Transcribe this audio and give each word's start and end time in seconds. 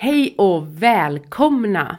Hej 0.00 0.34
och 0.38 0.82
välkomna! 0.82 1.98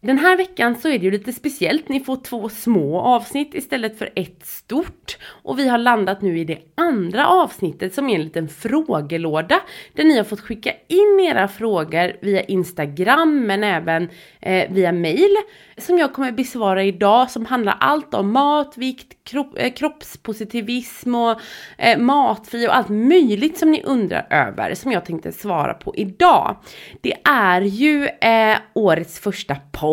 Den 0.00 0.18
här 0.18 0.36
veckan 0.36 0.76
så 0.76 0.88
är 0.88 0.98
det 0.98 1.04
ju 1.04 1.10
lite 1.10 1.32
speciellt. 1.32 1.88
Ni 1.88 2.00
får 2.00 2.16
två 2.16 2.48
små 2.48 3.00
avsnitt 3.00 3.54
istället 3.54 3.98
för 3.98 4.10
ett 4.14 4.46
stort. 4.46 5.18
Och 5.42 5.58
vi 5.58 5.68
har 5.68 5.78
landat 5.78 6.22
nu 6.22 6.38
i 6.38 6.44
det 6.44 6.58
andra 6.74 7.26
avsnittet 7.26 7.94
som 7.94 8.10
är 8.10 8.14
en 8.14 8.24
liten 8.24 8.48
frågelåda. 8.48 9.60
Där 9.92 10.04
ni 10.04 10.16
har 10.16 10.24
fått 10.24 10.40
skicka 10.40 10.70
in 10.88 11.20
era 11.30 11.48
frågor 11.48 12.16
via 12.20 12.42
Instagram 12.42 13.46
men 13.46 13.64
även 13.64 14.08
eh, 14.40 14.72
via 14.72 14.92
mail. 14.92 15.36
Som 15.76 15.98
jag 15.98 16.12
kommer 16.12 16.32
besvara 16.32 16.84
idag 16.84 17.30
som 17.30 17.46
handlar 17.46 17.76
allt 17.80 18.14
om 18.14 18.32
mat, 18.32 18.76
vikt, 18.76 19.24
kropp, 19.24 19.54
eh, 19.56 19.72
kroppspositivism 19.72 21.14
och 21.14 21.40
eh, 21.78 21.98
matfri 21.98 22.68
och 22.68 22.76
allt 22.76 22.88
möjligt 22.88 23.58
som 23.58 23.70
ni 23.70 23.82
undrar 23.82 24.26
över. 24.30 24.74
Som 24.74 24.92
jag 24.92 25.04
tänkte 25.04 25.32
svara 25.32 25.74
på 25.74 25.96
idag. 25.96 26.56
Det 27.00 27.14
är 27.24 27.60
ju 27.60 28.06
eh, 28.06 28.58
årets 28.74 29.20
första 29.20 29.56
podd. 29.72 29.87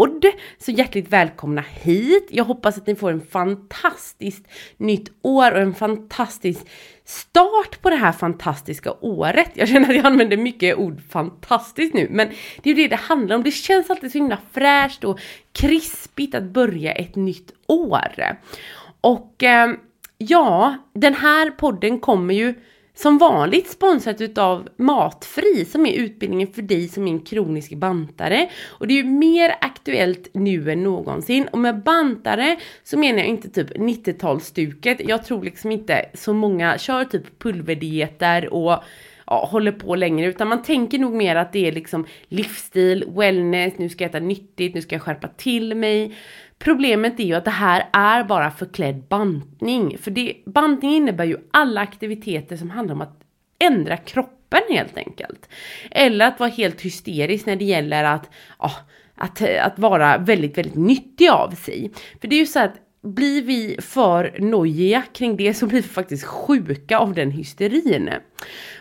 Så 0.58 0.72
hjärtligt 0.72 1.10
välkomna 1.10 1.62
hit. 1.62 2.28
Jag 2.30 2.44
hoppas 2.44 2.78
att 2.78 2.88
ni 2.88 2.96
får 2.96 3.12
en 3.12 3.22
fantastiskt 3.22 4.48
nytt 4.78 5.12
år 5.22 5.52
och 5.52 5.62
en 5.62 5.74
fantastisk 5.74 6.66
start 7.06 7.82
på 7.82 7.90
det 7.90 7.96
här 7.96 8.12
fantastiska 8.12 8.94
året. 9.02 9.52
Jag 9.54 9.68
känner 9.68 9.90
att 9.90 9.96
jag 9.96 10.06
använder 10.06 10.38
mycket 10.38 10.78
ord 10.78 11.02
fantastiskt 11.10 11.94
nu, 11.94 12.08
men 12.12 12.30
det 12.64 12.70
är 12.70 12.74
ju 12.76 12.82
det 12.84 12.88
det 12.88 12.96
handlar 12.96 13.36
om. 13.36 13.44
Det 13.44 13.52
känns 13.52 13.90
alltid 13.90 14.12
så 14.12 14.18
himla 14.18 14.38
fräscht 14.54 15.04
och 15.04 15.20
krispigt 15.52 16.36
att 16.36 16.44
börja 16.44 16.92
ett 16.92 17.16
nytt 17.16 17.52
år. 17.68 18.38
Och 19.02 19.44
eh, 19.44 19.74
ja, 20.18 20.78
den 20.94 21.14
här 21.14 21.52
podden 21.52 22.00
kommer 22.00 22.34
ju 22.34 22.54
som 22.96 23.18
vanligt 23.18 23.70
sponsrat 23.70 24.22
utav 24.22 24.70
Matfri 24.78 25.66
som 25.66 25.86
är 25.86 25.94
utbildningen 25.94 26.48
för 26.54 26.62
dig 26.62 26.88
som 26.88 27.08
är 27.08 27.12
en 27.12 27.20
kronisk 27.20 27.74
bantare. 27.74 28.50
Och 28.66 28.88
det 28.88 28.94
är 28.94 29.04
ju 29.04 29.10
mer 29.10 29.56
aktuellt 29.62 30.30
nu 30.34 30.72
än 30.72 30.84
någonsin. 30.84 31.48
Och 31.52 31.60
med 31.60 31.84
bantare 31.84 32.58
så 32.84 32.98
menar 32.98 33.20
jag 33.20 33.28
inte 33.28 33.50
typ 33.50 33.72
90-talsstuket. 33.72 35.02
Jag 35.08 35.26
tror 35.26 35.44
liksom 35.44 35.72
inte 35.72 36.06
så 36.14 36.34
många 36.34 36.78
kör 36.78 37.06
typ 37.06 37.40
pulverdieter 37.40 38.54
och 38.54 38.84
ja, 39.28 39.46
håller 39.52 39.72
på 39.72 39.96
längre 39.96 40.28
utan 40.28 40.48
man 40.48 40.64
tänker 40.64 41.00
nog 41.00 41.14
mer 41.14 41.36
att 41.36 41.54
det 41.54 41.68
är 41.68 41.72
liksom 41.72 42.06
livsstil, 42.28 43.04
wellness, 43.08 43.74
nu 43.78 43.90
ska 43.90 44.04
jag 44.04 44.10
äta 44.10 44.20
nyttigt, 44.20 44.76
nu 44.76 44.82
ska 44.82 44.96
jag 44.96 45.02
skärpa 45.02 45.28
till 45.28 45.76
mig. 45.76 46.16
Problemet 46.60 47.20
är 47.20 47.24
ju 47.24 47.34
att 47.34 47.46
det 47.46 47.52
här 47.52 47.88
är 47.94 48.24
bara 48.24 48.52
förklädd 48.52 49.04
bantning. 49.10 49.98
För 49.98 50.12
det, 50.12 50.34
bantning 50.46 50.96
innebär 50.96 51.26
ju 51.26 51.38
alla 51.52 51.82
aktiviteter 51.82 52.58
som 52.58 52.70
handlar 52.70 52.96
om 52.96 53.02
att 53.02 53.22
ändra 53.60 53.98
kroppen 53.98 54.62
helt 54.70 54.98
enkelt. 54.98 55.50
Eller 55.92 56.28
att 56.28 56.40
vara 56.40 56.50
helt 56.50 56.82
hysterisk 56.82 57.46
när 57.46 57.56
det 57.56 57.66
gäller 57.66 58.04
att, 58.04 58.30
ja, 58.60 58.72
att, 59.16 59.42
att 59.42 59.80
vara 59.80 60.18
väldigt, 60.18 60.58
väldigt 60.58 60.76
nyttig 60.76 61.30
av 61.30 61.52
sig. 61.52 61.92
För 62.22 62.28
det 62.28 62.36
är 62.36 62.40
ju 62.40 62.46
så 62.46 62.60
att 62.60 62.85
blir 63.06 63.42
vi 63.42 63.78
för 63.82 64.36
nojiga 64.40 65.04
kring 65.14 65.38
det 65.38 65.54
så 65.54 65.68
blir 65.68 65.82
vi 65.82 65.88
faktiskt 65.88 66.24
sjuka 66.24 66.98
av 66.98 67.14
den 67.14 67.32
hysterin. 67.32 68.10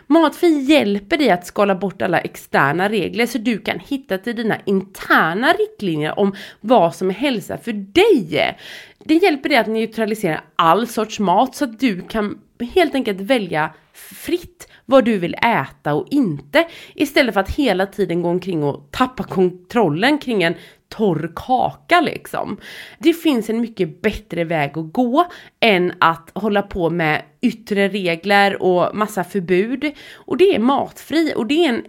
Matfri 0.07 0.61
hjälper 0.63 1.17
dig 1.17 1.29
att 1.29 1.45
skala 1.45 1.75
bort 1.75 2.01
alla 2.01 2.19
externa 2.19 2.89
regler 2.89 3.25
så 3.25 3.37
du 3.37 3.57
kan 3.57 3.79
hitta 3.79 4.17
till 4.17 4.35
dina 4.35 4.57
interna 4.65 5.47
riktlinjer 5.47 6.19
om 6.19 6.35
vad 6.61 6.95
som 6.95 7.09
är 7.09 7.13
hälsa 7.13 7.57
för 7.57 7.73
dig. 7.73 8.57
Det 9.03 9.13
hjälper 9.13 9.49
dig 9.49 9.57
att 9.57 9.67
neutralisera 9.67 10.41
all 10.55 10.87
sorts 10.87 11.19
mat 11.19 11.55
så 11.55 11.65
att 11.65 11.79
du 11.79 12.01
kan 12.01 12.37
helt 12.73 12.95
enkelt 12.95 13.21
välja 13.21 13.73
fritt 13.93 14.67
vad 14.85 15.05
du 15.05 15.17
vill 15.17 15.35
äta 15.35 15.93
och 15.93 16.07
inte 16.11 16.67
istället 16.95 17.33
för 17.33 17.41
att 17.41 17.55
hela 17.55 17.85
tiden 17.85 18.21
gå 18.21 18.29
omkring 18.29 18.63
och 18.63 18.87
tappa 18.91 19.23
kontrollen 19.23 20.17
kring 20.17 20.43
en 20.43 20.55
torr 20.97 21.31
kaka 21.35 22.01
liksom. 22.01 22.57
Det 22.99 23.13
finns 23.13 23.49
en 23.49 23.61
mycket 23.61 24.01
bättre 24.01 24.43
väg 24.43 24.77
att 24.77 24.93
gå 24.93 25.25
än 25.59 25.93
att 25.99 26.31
hålla 26.33 26.61
på 26.61 26.89
med 26.89 27.21
yttre 27.41 27.87
regler 27.87 28.61
och 28.61 28.95
massa 28.95 29.23
förbud. 29.23 29.91
Och 30.15 30.37
det 30.37 30.55
är 30.55 30.59
matfri 30.59 31.33
och 31.35 31.47
det 31.47 31.65
är 31.65 31.69
en 31.69 31.85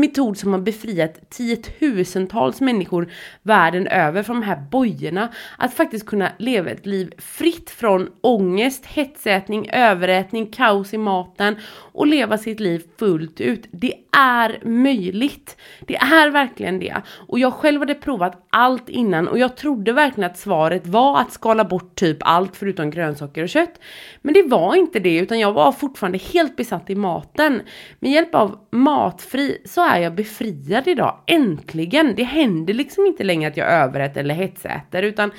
metod 0.00 0.38
som 0.38 0.52
har 0.52 0.60
befriat 0.60 1.30
tiotusentals 1.30 2.60
människor 2.60 3.12
världen 3.42 3.86
över 3.86 4.22
från 4.22 4.40
de 4.40 4.46
här 4.46 4.62
bojorna. 4.70 5.28
Att 5.58 5.74
faktiskt 5.74 6.06
kunna 6.06 6.32
leva 6.38 6.70
ett 6.70 6.86
liv 6.86 7.12
fritt 7.18 7.70
från 7.70 8.08
ångest, 8.20 8.86
hetsätning, 8.86 9.70
överätning, 9.72 10.46
kaos 10.46 10.94
i 10.94 10.98
maten 10.98 11.56
och 11.92 12.06
leva 12.06 12.38
sitt 12.38 12.60
liv 12.60 12.82
fullt 12.98 13.40
ut. 13.40 13.68
Det 13.70 13.94
är 14.16 14.60
möjligt. 14.64 15.56
Det 15.80 15.96
är 15.96 16.30
verkligen 16.30 16.78
det. 16.78 16.96
Och 17.28 17.38
jag 17.38 17.52
själv 17.52 17.80
hade 17.80 17.94
provat 17.94 18.46
allt 18.50 18.88
innan 18.88 19.28
och 19.28 19.38
jag 19.38 19.56
trodde 19.56 19.92
verkligen 19.92 20.30
att 20.30 20.38
svaret 20.38 20.86
var 20.86 21.20
att 21.20 21.32
skala 21.32 21.64
bort 21.64 21.94
typ 21.94 22.16
allt 22.20 22.56
förutom 22.56 22.90
grönsaker 22.90 23.42
och 23.42 23.48
kött. 23.48 23.80
Men 24.22 24.34
det 24.34 24.42
var 24.42 24.74
inte 24.74 24.98
det 24.98 25.16
utan 25.16 25.38
jag 25.38 25.52
var 25.52 25.72
fortfarande 25.72 26.18
helt 26.18 26.56
besatt 26.56 26.90
i 26.90 26.94
maten. 26.94 27.62
Med 28.00 28.10
hjälp 28.10 28.34
av 28.34 28.58
Matfri 28.70 29.62
så 29.64 29.85
är 29.94 30.00
jag 30.00 30.14
befriad 30.14 30.88
idag. 30.88 31.20
Äntligen! 31.26 32.14
Det 32.16 32.24
händer 32.24 32.74
liksom 32.74 33.06
inte 33.06 33.24
längre 33.24 33.48
att 33.50 33.56
jag 33.56 33.68
överäter 33.72 34.20
eller 34.20 34.34
hetsäter 34.34 35.02
utan 35.02 35.30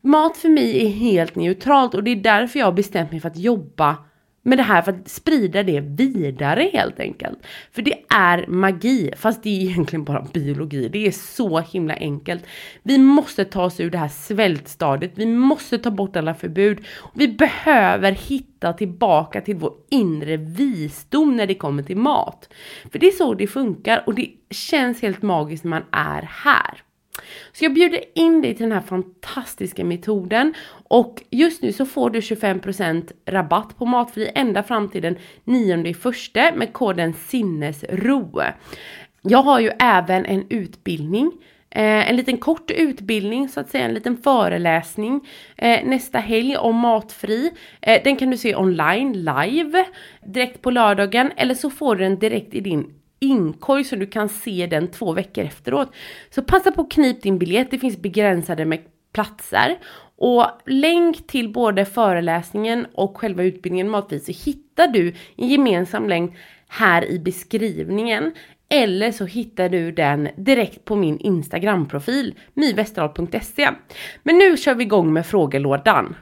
mat 0.00 0.36
för 0.36 0.48
mig 0.48 0.84
är 0.84 0.88
helt 0.88 1.34
neutralt 1.34 1.94
och 1.94 2.04
det 2.04 2.10
är 2.10 2.16
därför 2.16 2.58
jag 2.58 2.66
har 2.66 2.72
bestämt 2.72 3.10
mig 3.10 3.20
för 3.20 3.28
att 3.28 3.36
jobba 3.36 3.96
med 4.42 4.58
det 4.58 4.62
här 4.62 4.82
för 4.82 4.92
att 4.92 5.08
sprida 5.08 5.62
det 5.62 5.80
vidare 5.80 6.70
helt 6.72 7.00
enkelt. 7.00 7.38
För 7.72 7.82
det 7.82 7.94
är 8.08 8.46
magi, 8.46 9.10
fast 9.16 9.42
det 9.42 9.48
är 9.50 9.70
egentligen 9.70 10.04
bara 10.04 10.26
biologi. 10.32 10.88
Det 10.88 11.06
är 11.06 11.10
så 11.10 11.60
himla 11.60 11.94
enkelt. 11.94 12.46
Vi 12.82 12.98
måste 12.98 13.44
ta 13.44 13.64
oss 13.64 13.80
ur 13.80 13.90
det 13.90 13.98
här 13.98 14.08
svältstadiet. 14.08 15.12
Vi 15.14 15.26
måste 15.26 15.78
ta 15.78 15.90
bort 15.90 16.16
alla 16.16 16.34
förbud. 16.34 16.78
Vi 17.14 17.28
behöver 17.28 18.12
hitta 18.12 18.72
tillbaka 18.72 19.40
till 19.40 19.56
vår 19.56 19.72
inre 19.90 20.36
visdom 20.36 21.36
när 21.36 21.46
det 21.46 21.54
kommer 21.54 21.82
till 21.82 21.96
mat. 21.96 22.48
För 22.92 22.98
det 22.98 23.06
är 23.06 23.12
så 23.12 23.34
det 23.34 23.46
funkar 23.46 24.02
och 24.06 24.14
det 24.14 24.28
känns 24.50 25.02
helt 25.02 25.22
magiskt 25.22 25.64
när 25.64 25.70
man 25.70 25.84
är 25.90 26.22
här. 26.22 26.82
Så 27.52 27.64
jag 27.64 27.74
bjuder 27.74 28.00
in 28.14 28.42
dig 28.42 28.54
till 28.54 28.64
den 28.64 28.72
här 28.72 28.80
fantastiska 28.80 29.84
metoden 29.84 30.54
och 30.88 31.22
just 31.30 31.62
nu 31.62 31.72
så 31.72 31.86
får 31.86 32.10
du 32.10 32.20
25% 32.20 33.12
rabatt 33.26 33.78
på 33.78 33.86
Matfri 33.86 34.30
ända 34.34 34.62
fram 34.62 34.88
till 34.88 35.02
den 35.02 35.16
9 35.44 35.94
första 35.94 36.52
med 36.54 36.72
koden 36.72 37.14
sinnesro. 37.14 38.40
Jag 39.22 39.42
har 39.42 39.60
ju 39.60 39.70
även 39.78 40.24
en 40.24 40.44
utbildning 40.48 41.32
Eh, 41.74 42.10
en 42.10 42.16
liten 42.16 42.38
kort 42.38 42.70
utbildning, 42.70 43.48
så 43.48 43.60
att 43.60 43.70
säga, 43.70 43.84
en 43.84 43.94
liten 43.94 44.16
föreläsning 44.16 45.20
eh, 45.56 45.84
nästa 45.84 46.18
helg 46.18 46.56
om 46.56 46.76
matfri. 46.76 47.50
Eh, 47.80 48.02
den 48.04 48.16
kan 48.16 48.30
du 48.30 48.36
se 48.36 48.56
online, 48.56 49.12
live, 49.12 49.84
direkt 50.26 50.62
på 50.62 50.70
lördagen, 50.70 51.32
eller 51.36 51.54
så 51.54 51.70
får 51.70 51.96
du 51.96 52.04
den 52.04 52.18
direkt 52.18 52.54
i 52.54 52.60
din 52.60 52.94
inkorg 53.22 53.84
så 53.84 53.96
du 53.96 54.06
kan 54.06 54.28
se 54.28 54.66
den 54.66 54.88
två 54.88 55.12
veckor 55.12 55.44
efteråt. 55.44 55.92
Så 56.30 56.42
passa 56.42 56.72
på 56.72 56.80
att 56.80 56.92
knip 56.92 57.22
din 57.22 57.38
biljett, 57.38 57.70
det 57.70 57.78
finns 57.78 57.98
begränsade 57.98 58.64
med 58.64 58.80
platser. 59.12 59.78
Och 60.16 60.46
länk 60.66 61.26
till 61.26 61.52
både 61.52 61.84
föreläsningen 61.84 62.86
och 62.94 63.16
själva 63.16 63.42
utbildningen 63.42 63.90
matvis 63.90 64.26
så 64.26 64.50
hittar 64.50 64.88
du 64.88 65.14
en 65.36 65.48
gemensam 65.48 66.08
länk 66.08 66.36
här 66.68 67.04
i 67.04 67.18
beskrivningen. 67.18 68.32
Eller 68.68 69.12
så 69.12 69.24
hittar 69.24 69.68
du 69.68 69.92
den 69.92 70.28
direkt 70.36 70.84
på 70.84 70.96
min 70.96 71.18
Instagram-profil, 71.18 72.34
myvesterdal.se. 72.54 73.70
Men 74.22 74.38
nu 74.38 74.56
kör 74.56 74.74
vi 74.74 74.84
igång 74.84 75.12
med 75.12 75.26
frågelådan. 75.26 76.14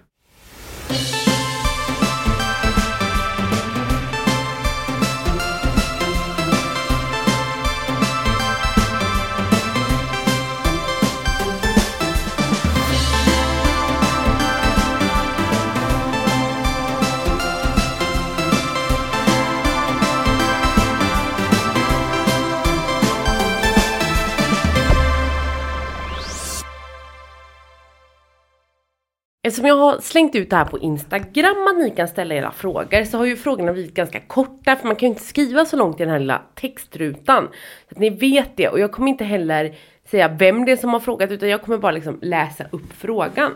Eftersom 29.42 29.66
jag 29.66 29.76
har 29.76 30.00
slängt 30.00 30.34
ut 30.34 30.50
det 30.50 30.56
här 30.56 30.64
på 30.64 30.78
Instagram 30.78 31.66
att 31.68 31.78
ni 31.78 31.90
kan 31.90 32.08
ställa 32.08 32.34
era 32.34 32.52
frågor 32.52 33.04
så 33.04 33.18
har 33.18 33.24
ju 33.24 33.36
frågorna 33.36 33.72
blivit 33.72 33.94
ganska 33.94 34.20
korta 34.20 34.76
för 34.76 34.86
man 34.86 34.96
kan 34.96 35.06
ju 35.06 35.12
inte 35.12 35.24
skriva 35.24 35.64
så 35.64 35.76
långt 35.76 36.00
i 36.00 36.02
den 36.02 36.12
här 36.12 36.18
lilla 36.18 36.42
textrutan. 36.54 37.48
Så 37.88 37.94
att 37.94 37.98
ni 37.98 38.10
vet 38.10 38.56
det 38.56 38.68
och 38.68 38.80
jag 38.80 38.92
kommer 38.92 39.08
inte 39.08 39.24
heller 39.24 39.74
säga 40.10 40.28
vem 40.28 40.64
det 40.64 40.72
är 40.72 40.76
som 40.76 40.92
har 40.92 41.00
frågat 41.00 41.30
utan 41.30 41.48
jag 41.48 41.62
kommer 41.62 41.78
bara 41.78 41.92
liksom 41.92 42.18
läsa 42.22 42.64
upp 42.70 42.92
frågan. 42.92 43.54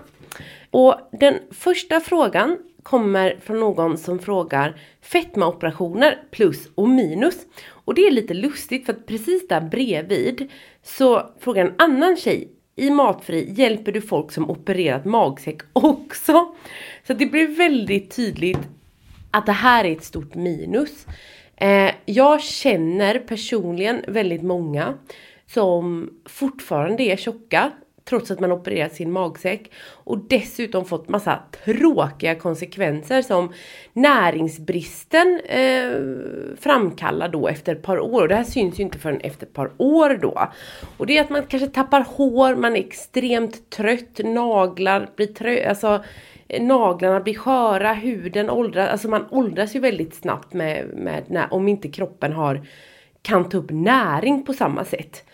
Och 0.71 0.95
den 1.13 1.39
första 1.51 2.01
frågan 2.01 2.59
kommer 2.83 3.39
från 3.43 3.61
någon 3.61 3.99
som 3.99 4.19
frågar 4.19 4.81
fetmaoperationer 5.03 6.23
plus 6.31 6.69
och 6.75 6.89
minus. 6.89 7.37
Och 7.67 7.95
det 7.95 8.07
är 8.07 8.11
lite 8.11 8.35
lustigt 8.35 8.87
för 8.87 8.93
att 8.93 9.07
precis 9.07 9.49
där 9.49 9.61
bredvid 9.61 10.51
så 10.83 11.31
frågar 11.41 11.65
en 11.65 11.75
annan 11.79 12.17
tjej 12.17 12.54
i 12.76 12.91
Matfri 12.91 13.53
hjälper 13.53 13.93
du 13.93 14.00
folk 14.00 14.32
som 14.32 14.50
opererat 14.50 15.05
magsäck 15.05 15.61
också. 15.73 16.55
Så 17.06 17.12
det 17.15 17.26
blir 17.26 17.49
väldigt 17.49 18.17
tydligt 18.17 18.59
att 19.31 19.47
det 19.47 19.53
här 19.53 19.85
är 19.85 19.93
ett 19.93 20.05
stort 20.05 20.35
minus. 20.35 21.06
Eh, 21.56 21.91
jag 22.05 22.43
känner 22.43 23.19
personligen 23.19 24.05
väldigt 24.09 24.43
många 24.43 24.94
som 25.47 26.11
fortfarande 26.26 27.03
är 27.03 27.17
tjocka 27.17 27.71
trots 28.05 28.31
att 28.31 28.41
man 28.41 28.53
opererat 28.53 28.95
sin 28.95 29.12
magsäck 29.12 29.73
och 29.89 30.19
dessutom 30.19 30.85
fått 30.85 31.09
massa 31.09 31.39
tråkiga 31.65 32.35
konsekvenser 32.35 33.23
som 33.23 33.53
näringsbristen 33.93 35.41
eh, 35.45 35.93
framkallar 36.61 37.29
då 37.29 37.49
efter 37.49 37.75
ett 37.75 37.83
par 37.83 38.01
år. 38.01 38.23
Och 38.23 38.29
det 38.29 38.35
här 38.35 38.45
syns 38.45 38.79
ju 38.79 38.83
inte 38.83 38.99
förrän 38.99 39.21
efter 39.21 39.47
ett 39.47 39.53
par 39.53 39.71
år 39.77 40.19
då. 40.23 40.49
Och 40.97 41.06
det 41.06 41.19
är 41.19 41.21
att 41.21 41.31
man 41.31 41.43
kanske 41.43 41.69
tappar 41.69 42.06
hår, 42.17 42.55
man 42.55 42.77
är 42.77 42.81
extremt 42.81 43.71
trött, 43.71 44.21
naglar 44.25 45.09
blir 45.17 45.27
trö 45.27 45.69
alltså 45.69 46.05
eh, 46.49 46.62
naglarna 46.62 47.21
blir 47.21 47.35
sköra, 47.35 47.93
huden 47.93 48.50
åldras, 48.50 48.91
alltså 48.91 49.09
man 49.09 49.27
åldras 49.31 49.77
ju 49.77 49.81
väldigt 49.81 50.15
snabbt 50.15 50.53
med, 50.53 50.87
med 50.95 51.25
när, 51.29 51.55
om 51.55 51.69
inte 51.69 51.89
kroppen 51.89 52.33
har 52.33 52.67
kan 53.23 53.49
ta 53.49 53.59
upp 53.59 53.71
näring 53.71 54.45
på 54.45 54.53
samma 54.53 54.85
sätt. 54.85 55.25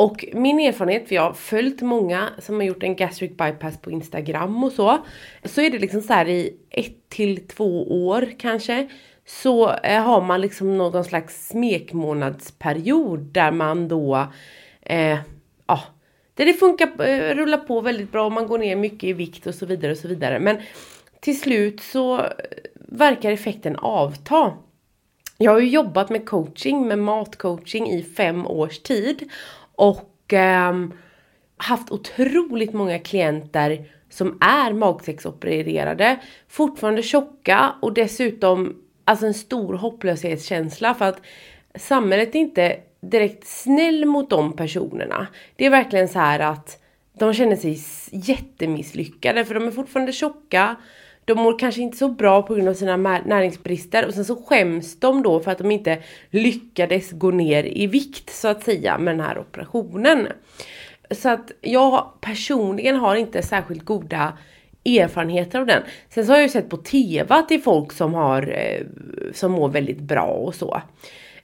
Och 0.00 0.24
min 0.32 0.60
erfarenhet, 0.60 1.08
för 1.08 1.14
jag 1.14 1.22
har 1.22 1.32
följt 1.32 1.82
många 1.82 2.28
som 2.38 2.54
har 2.54 2.62
gjort 2.62 2.82
en 2.82 2.96
gastric 2.96 3.30
bypass 3.30 3.78
på 3.80 3.90
Instagram 3.90 4.64
och 4.64 4.72
så. 4.72 4.98
Så 5.44 5.60
är 5.60 5.70
det 5.70 5.78
liksom 5.78 6.00
så 6.00 6.12
här 6.12 6.28
i 6.28 6.56
ett 6.70 7.08
till 7.08 7.46
två 7.46 8.06
år 8.06 8.28
kanske. 8.38 8.88
Så 9.26 9.70
eh, 9.72 10.02
har 10.02 10.20
man 10.20 10.40
liksom 10.40 10.78
någon 10.78 11.04
slags 11.04 11.48
smekmånadsperiod 11.48 13.20
där 13.20 13.52
man 13.52 13.88
då, 13.88 14.26
eh, 14.82 15.18
ja, 15.66 15.80
där 16.34 16.46
det 16.46 16.54
funkar, 16.54 17.08
eh, 17.08 17.34
rullar 17.34 17.58
på 17.58 17.80
väldigt 17.80 18.12
bra 18.12 18.26
och 18.26 18.32
man 18.32 18.46
går 18.46 18.58
ner 18.58 18.76
mycket 18.76 19.04
i 19.04 19.12
vikt 19.12 19.46
och 19.46 19.54
så 19.54 19.66
vidare 19.66 19.92
och 19.92 19.98
så 19.98 20.08
vidare. 20.08 20.38
Men 20.38 20.56
till 21.20 21.40
slut 21.40 21.80
så 21.80 22.18
eh, 22.18 22.26
verkar 22.74 23.32
effekten 23.32 23.76
avta. 23.76 24.52
Jag 25.42 25.52
har 25.52 25.60
ju 25.60 25.68
jobbat 25.68 26.10
med 26.10 26.26
coaching, 26.26 26.88
med 26.88 26.98
matcoaching 26.98 27.90
i 27.90 28.02
fem 28.02 28.46
års 28.46 28.78
tid 28.78 29.30
och 29.80 30.32
eh, 30.32 30.74
haft 31.56 31.90
otroligt 31.90 32.72
många 32.72 32.98
klienter 32.98 33.90
som 34.10 34.38
är 34.40 34.72
magsäcksopererade, 34.72 36.20
fortfarande 36.48 37.02
tjocka 37.02 37.72
och 37.82 37.94
dessutom 37.94 38.76
alltså 39.04 39.26
en 39.26 39.34
stor 39.34 39.74
hopplöshetskänsla 39.74 40.94
för 40.94 41.04
att 41.04 41.20
samhället 41.74 42.34
är 42.34 42.38
inte 42.38 42.76
direkt 43.00 43.46
snäll 43.46 44.04
mot 44.04 44.30
de 44.30 44.52
personerna. 44.52 45.26
Det 45.56 45.66
är 45.66 45.70
verkligen 45.70 46.08
så 46.08 46.18
här 46.18 46.40
att 46.40 46.82
de 47.12 47.34
känner 47.34 47.56
sig 47.56 47.78
jättemisslyckade 48.12 49.44
för 49.44 49.54
de 49.54 49.66
är 49.66 49.70
fortfarande 49.70 50.12
tjocka. 50.12 50.76
De 51.24 51.38
mår 51.38 51.58
kanske 51.58 51.80
inte 51.80 51.96
så 51.96 52.08
bra 52.08 52.42
på 52.42 52.54
grund 52.54 52.68
av 52.68 52.74
sina 52.74 52.96
näringsbrister 52.96 54.06
och 54.06 54.14
sen 54.14 54.24
så 54.24 54.36
skäms 54.36 55.00
de 55.00 55.22
då 55.22 55.40
för 55.40 55.50
att 55.50 55.58
de 55.58 55.70
inte 55.70 55.98
lyckades 56.30 57.10
gå 57.10 57.30
ner 57.30 57.64
i 57.64 57.86
vikt 57.86 58.30
så 58.30 58.48
att 58.48 58.64
säga 58.64 58.98
med 58.98 59.14
den 59.14 59.26
här 59.26 59.38
operationen. 59.38 60.28
Så 61.10 61.28
att 61.28 61.52
jag 61.60 62.08
personligen 62.20 62.96
har 62.96 63.16
inte 63.16 63.42
särskilt 63.42 63.84
goda 63.84 64.32
erfarenheter 64.84 65.58
av 65.60 65.66
den. 65.66 65.82
Sen 66.08 66.26
så 66.26 66.32
har 66.32 66.36
jag 66.36 66.42
ju 66.42 66.48
sett 66.48 66.70
på 66.70 66.76
TV 66.76 67.34
att 67.34 67.48
det 67.48 67.54
är 67.54 67.58
folk 67.58 67.92
som 67.92 68.14
har 68.14 68.54
eh, 68.56 68.86
som 69.32 69.52
mår 69.52 69.68
väldigt 69.68 70.00
bra 70.00 70.26
och 70.26 70.54
så. 70.54 70.82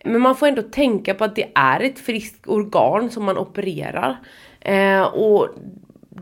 Men 0.05 0.20
man 0.20 0.37
får 0.37 0.46
ändå 0.46 0.62
tänka 0.62 1.14
på 1.14 1.25
att 1.25 1.37
det 1.37 1.49
är 1.55 1.81
ett 1.81 1.99
friskt 1.99 2.49
organ 2.49 3.11
som 3.11 3.25
man 3.25 3.38
opererar. 3.38 4.17
Eh, 4.61 5.02
och 5.02 5.49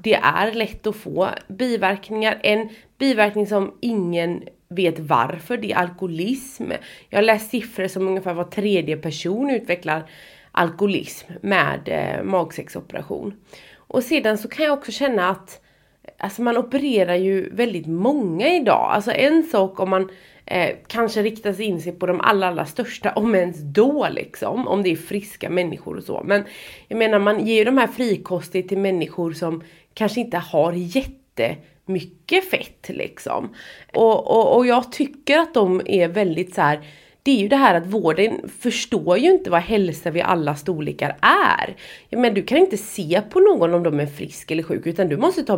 det 0.03 0.15
är 0.15 0.53
lätt 0.53 0.87
att 0.87 0.97
få 0.97 1.29
biverkningar. 1.49 2.41
En 2.43 2.69
biverkning 3.05 3.47
som 3.47 3.75
ingen 3.81 4.43
vet 4.69 4.99
varför, 4.99 5.57
det 5.57 5.73
är 5.73 5.77
alkoholism. 5.77 6.71
Jag 7.11 7.19
har 7.19 7.23
läst 7.23 7.51
siffror 7.51 7.89
som 7.89 8.09
ungefär 8.09 8.35
var 8.35 8.45
tredje 8.45 8.97
person 8.97 9.51
utvecklar 9.51 10.11
alkoholism 10.53 11.33
med 11.41 11.81
eh, 11.87 12.25
magsäcksoperation. 12.25 13.35
Och 13.77 14.03
sedan 14.03 14.39
så 14.39 14.49
kan 14.49 14.65
jag 14.65 14.79
också 14.79 14.93
känna 14.93 15.29
att 15.29 15.61
Alltså 16.19 16.43
man 16.43 16.57
opererar 16.57 17.15
ju 17.15 17.51
väldigt 17.51 17.87
många 17.87 18.49
idag. 18.49 18.91
Alltså 18.91 19.13
en 19.13 19.43
sak 19.43 19.81
om 19.81 19.91
man 19.91 20.11
eh, 20.47 20.77
kanske 20.87 21.23
riktar 21.23 21.61
in 21.61 21.81
sig 21.81 21.93
på 21.93 22.07
de 22.07 22.21
allra, 22.21 22.49
allra 22.49 22.67
största, 22.67 23.13
om 23.13 23.35
ens 23.35 23.59
då 23.59 24.09
liksom. 24.11 24.69
Om 24.69 24.83
det 24.83 24.93
är 24.93 24.97
friska 24.97 25.51
människor 25.51 25.97
och 25.97 26.05
så. 26.05 26.23
Men 26.25 26.45
jag 26.89 26.99
menar 26.99 27.19
man 27.19 27.47
ger 27.47 27.59
ju 27.59 27.65
de 27.65 27.79
här 27.79 27.87
frikostigt 27.87 28.69
till 28.69 28.79
människor 28.79 29.33
som 29.33 29.63
kanske 29.95 30.21
inte 30.21 30.39
har 30.39 30.73
jätte 30.73 31.57
mycket 31.87 32.51
fett 32.51 32.89
liksom. 32.89 33.55
Och, 33.95 34.31
och, 34.31 34.57
och 34.57 34.67
jag 34.67 34.93
tycker 34.93 35.39
att 35.39 35.55
de 35.55 35.83
är 35.85 36.09
väldigt 36.09 36.55
så 36.55 36.61
här, 36.61 36.81
det 37.25 37.31
är 37.31 37.37
ju 37.37 37.49
det 37.49 37.57
här 37.57 37.75
att 37.75 37.87
vården 37.87 38.51
förstår 38.59 39.19
ju 39.19 39.31
inte 39.31 39.51
vad 39.51 39.61
hälsa 39.61 40.11
vid 40.11 40.23
alla 40.23 40.55
storlekar 40.55 41.17
är. 41.21 41.77
Ja, 42.09 42.19
men 42.19 42.35
du 42.35 42.43
kan 42.43 42.59
inte 42.59 42.77
se 42.77 43.23
på 43.31 43.41
någon 43.41 43.75
om 43.75 43.83
de 43.83 44.01
är 44.01 44.07
frisk 44.07 44.51
eller 44.51 44.63
sjuk 44.63 44.87
utan 44.87 45.09
du 45.09 45.17
måste 45.17 45.43
ta 45.43 45.57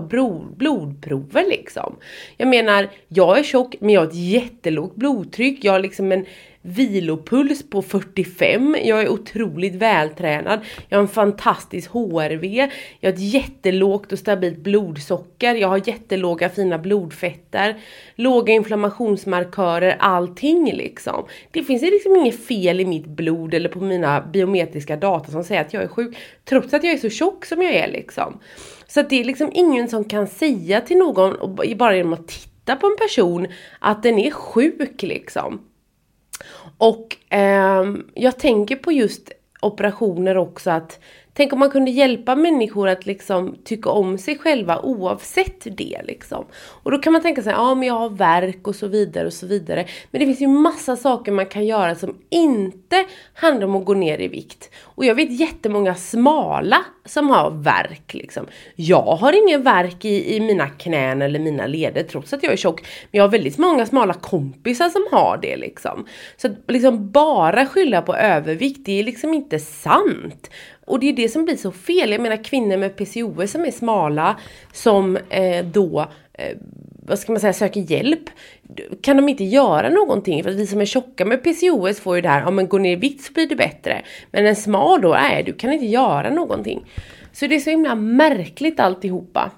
blodprover 0.56 1.49
liksom. 1.49 1.96
Jag 2.37 2.49
menar, 2.49 2.88
jag 3.08 3.38
är 3.38 3.43
tjock 3.43 3.75
men 3.81 3.90
jag 3.90 4.00
har 4.00 4.08
ett 4.08 4.14
jättelågt 4.14 4.96
blodtryck. 4.96 5.64
Jag 5.64 5.73
har 5.73 5.81
liksom 5.81 6.12
en 6.12 6.26
vilopuls 6.66 7.70
på 7.70 7.82
45. 7.82 8.76
Jag 8.82 9.02
är 9.02 9.08
otroligt 9.08 9.74
vältränad. 9.74 10.60
Jag 10.88 10.98
har 10.98 11.02
en 11.02 11.08
fantastisk 11.08 11.90
HRV. 11.90 12.68
Jag 13.00 13.10
har 13.10 13.14
ett 13.14 13.32
jättelågt 13.32 14.12
och 14.12 14.18
stabilt 14.18 14.58
blodsocker. 14.58 15.54
Jag 15.54 15.68
har 15.68 15.88
jättelåga 15.88 16.48
fina 16.48 16.78
blodfetter. 16.78 17.76
Låga 18.14 18.52
inflammationsmarkörer, 18.52 19.96
allting 19.98 20.72
liksom. 20.72 21.26
Det 21.50 21.62
finns 21.62 21.82
liksom 21.82 22.16
inget 22.16 22.46
fel 22.46 22.80
i 22.80 22.84
mitt 22.84 23.06
blod 23.06 23.54
eller 23.54 23.68
på 23.68 23.80
mina 23.80 24.20
biometriska 24.20 24.96
data 24.96 25.30
som 25.30 25.44
säger 25.44 25.60
att 25.60 25.74
jag 25.74 25.82
är 25.82 25.88
sjuk. 25.88 26.16
Trots 26.44 26.74
att 26.74 26.84
jag 26.84 26.92
är 26.92 26.98
så 26.98 27.10
tjock 27.10 27.44
som 27.44 27.62
jag 27.62 27.74
är 27.74 27.88
liksom. 27.88 28.40
Så 28.86 29.00
att 29.00 29.10
det 29.10 29.20
är 29.20 29.24
liksom 29.24 29.50
ingen 29.54 29.88
som 29.88 30.04
kan 30.04 30.26
säga 30.26 30.80
till 30.80 30.96
någon 30.96 31.56
bara 31.76 31.96
genom 31.96 32.12
att 32.12 32.28
titta 32.28 32.76
på 32.76 32.86
en 32.86 32.96
person 32.96 33.46
att 33.78 34.02
den 34.02 34.18
är 34.18 34.30
sjuk 34.30 35.02
liksom. 35.02 35.60
Och 36.79 37.17
eh, 37.33 37.85
jag 38.15 38.38
tänker 38.38 38.77
på 38.77 38.93
just 38.93 39.33
operationer 39.61 40.37
också 40.37 40.71
att 40.71 41.00
Tänk 41.37 41.53
om 41.53 41.59
man 41.59 41.71
kunde 41.71 41.91
hjälpa 41.91 42.37
människor 42.37 42.88
att 42.88 43.07
liksom 43.07 43.57
tycka 43.64 43.90
om 43.90 44.19
sig 44.19 44.38
själva 44.38 44.81
oavsett 44.81 45.76
det 45.76 46.00
liksom. 46.05 46.45
Och 46.55 46.90
då 46.90 46.99
kan 46.99 47.12
man 47.12 47.23
tänka 47.23 47.43
sig, 47.43 47.52
ja 47.52 47.75
men 47.75 47.88
jag 47.88 47.95
har 47.95 48.11
verk 48.11 48.69
och 48.69 48.75
så 48.75 48.87
vidare 48.87 49.26
och 49.26 49.33
så 49.33 49.47
vidare. 49.47 49.87
Men 50.11 50.21
det 50.21 50.26
finns 50.26 50.40
ju 50.40 50.47
massa 50.47 50.97
saker 50.97 51.33
man 51.33 51.47
kan 51.47 51.66
göra 51.66 51.95
som 51.95 52.16
inte 52.31 53.05
handlar 53.35 53.66
om 53.66 53.76
att 53.76 53.85
gå 53.85 53.95
ner 53.95 54.21
i 54.21 54.28
vikt. 54.28 54.71
Och 54.83 55.05
jag 55.05 55.14
vet 55.14 55.40
jättemånga 55.40 55.95
smala 55.95 56.85
som 57.05 57.31
har 57.31 57.50
verk 57.50 58.14
liksom. 58.14 58.47
Jag 58.76 59.16
har 59.16 59.47
ingen 59.47 59.62
verk 59.62 60.05
i, 60.05 60.37
i 60.37 60.40
mina 60.40 60.69
knän 60.69 61.23
eller 61.23 61.38
mina 61.38 61.66
leder 61.66 62.02
trots 62.02 62.33
att 62.33 62.43
jag 62.43 62.52
är 62.52 62.57
tjock. 62.57 62.81
Men 62.81 63.19
jag 63.19 63.25
har 63.25 63.28
väldigt 63.28 63.59
många 63.59 63.87
smala 63.87 64.14
kompisar 64.14 64.88
som 64.88 65.07
har 65.11 65.38
det 65.43 65.57
liksom. 65.57 66.07
Så 66.37 66.47
att 66.47 66.52
liksom 66.69 67.11
bara 67.11 67.66
skylla 67.66 68.02
på 68.02 68.14
övervikt, 68.14 68.81
det 68.85 69.00
är 69.00 69.05
liksom 69.05 69.35
inte 69.35 69.59
sant. 69.59 70.50
Och 70.87 71.00
det 71.00 71.09
är 71.09 71.12
det 71.12 71.28
som 71.28 71.45
blir 71.45 71.57
så 71.57 71.73
fel. 71.73 72.11
Jag 72.11 72.21
menar 72.21 72.45
kvinnor 72.45 72.76
med 72.76 72.97
PCOS 72.97 73.50
som 73.50 73.64
är 73.64 73.71
smala 73.71 74.37
som 74.73 75.16
eh, 75.16 75.64
då 75.64 76.07
eh, 76.33 76.57
vad 77.07 77.19
ska 77.19 77.33
man 77.33 77.40
säga, 77.40 77.52
söker 77.52 77.81
hjälp. 77.81 78.31
Kan 79.00 79.16
de 79.16 79.28
inte 79.28 79.45
göra 79.45 79.88
någonting? 79.88 80.43
För 80.43 80.50
att 80.50 80.57
vi 80.57 80.66
som 80.66 80.81
är 80.81 80.85
tjocka 80.85 81.25
med 81.25 81.45
PCOS 81.45 82.00
får 82.00 82.16
ju 82.16 82.23
det 82.23 82.28
här, 82.28 82.40
ja 82.40 82.50
men 82.50 82.69
gå 82.69 82.78
ner 82.78 82.93
i 82.93 82.97
vikt 82.97 83.25
så 83.25 83.33
blir 83.33 83.49
det 83.49 83.57
bättre. 83.57 84.02
Men 84.31 84.47
en 84.47 84.57
smal 84.57 85.00
då, 85.00 85.09
nej 85.09 85.43
du 85.43 85.52
kan 85.52 85.73
inte 85.73 85.87
göra 85.87 86.31
någonting. 86.31 86.85
Så 87.33 87.47
det 87.47 87.55
är 87.55 87.61
så 87.61 87.71
himla 87.71 87.95
märkligt 87.95 88.81
alltihopa. 88.81 89.50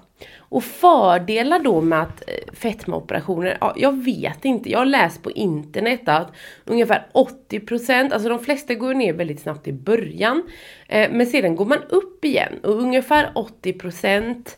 Och 0.49 0.63
fördelar 0.63 1.59
då 1.59 1.81
med 1.81 2.01
att 2.01 2.23
eh, 2.27 2.53
fetmaoperationer, 2.53 3.57
ja, 3.61 3.73
jag 3.77 4.03
vet 4.03 4.45
inte. 4.45 4.71
Jag 4.71 4.79
har 4.79 4.85
läst 4.85 5.23
på 5.23 5.31
internet 5.31 6.01
att 6.05 6.31
ungefär 6.65 7.07
80%, 7.13 8.13
alltså 8.13 8.29
de 8.29 8.39
flesta 8.39 8.73
går 8.73 8.93
ner 8.93 9.13
väldigt 9.13 9.41
snabbt 9.41 9.67
i 9.67 9.73
början. 9.73 10.43
Eh, 10.87 11.11
men 11.11 11.27
sedan 11.27 11.55
går 11.55 11.65
man 11.65 11.83
upp 11.89 12.25
igen 12.25 12.53
och 12.63 12.81
ungefär 12.81 13.31
80% 13.63 14.49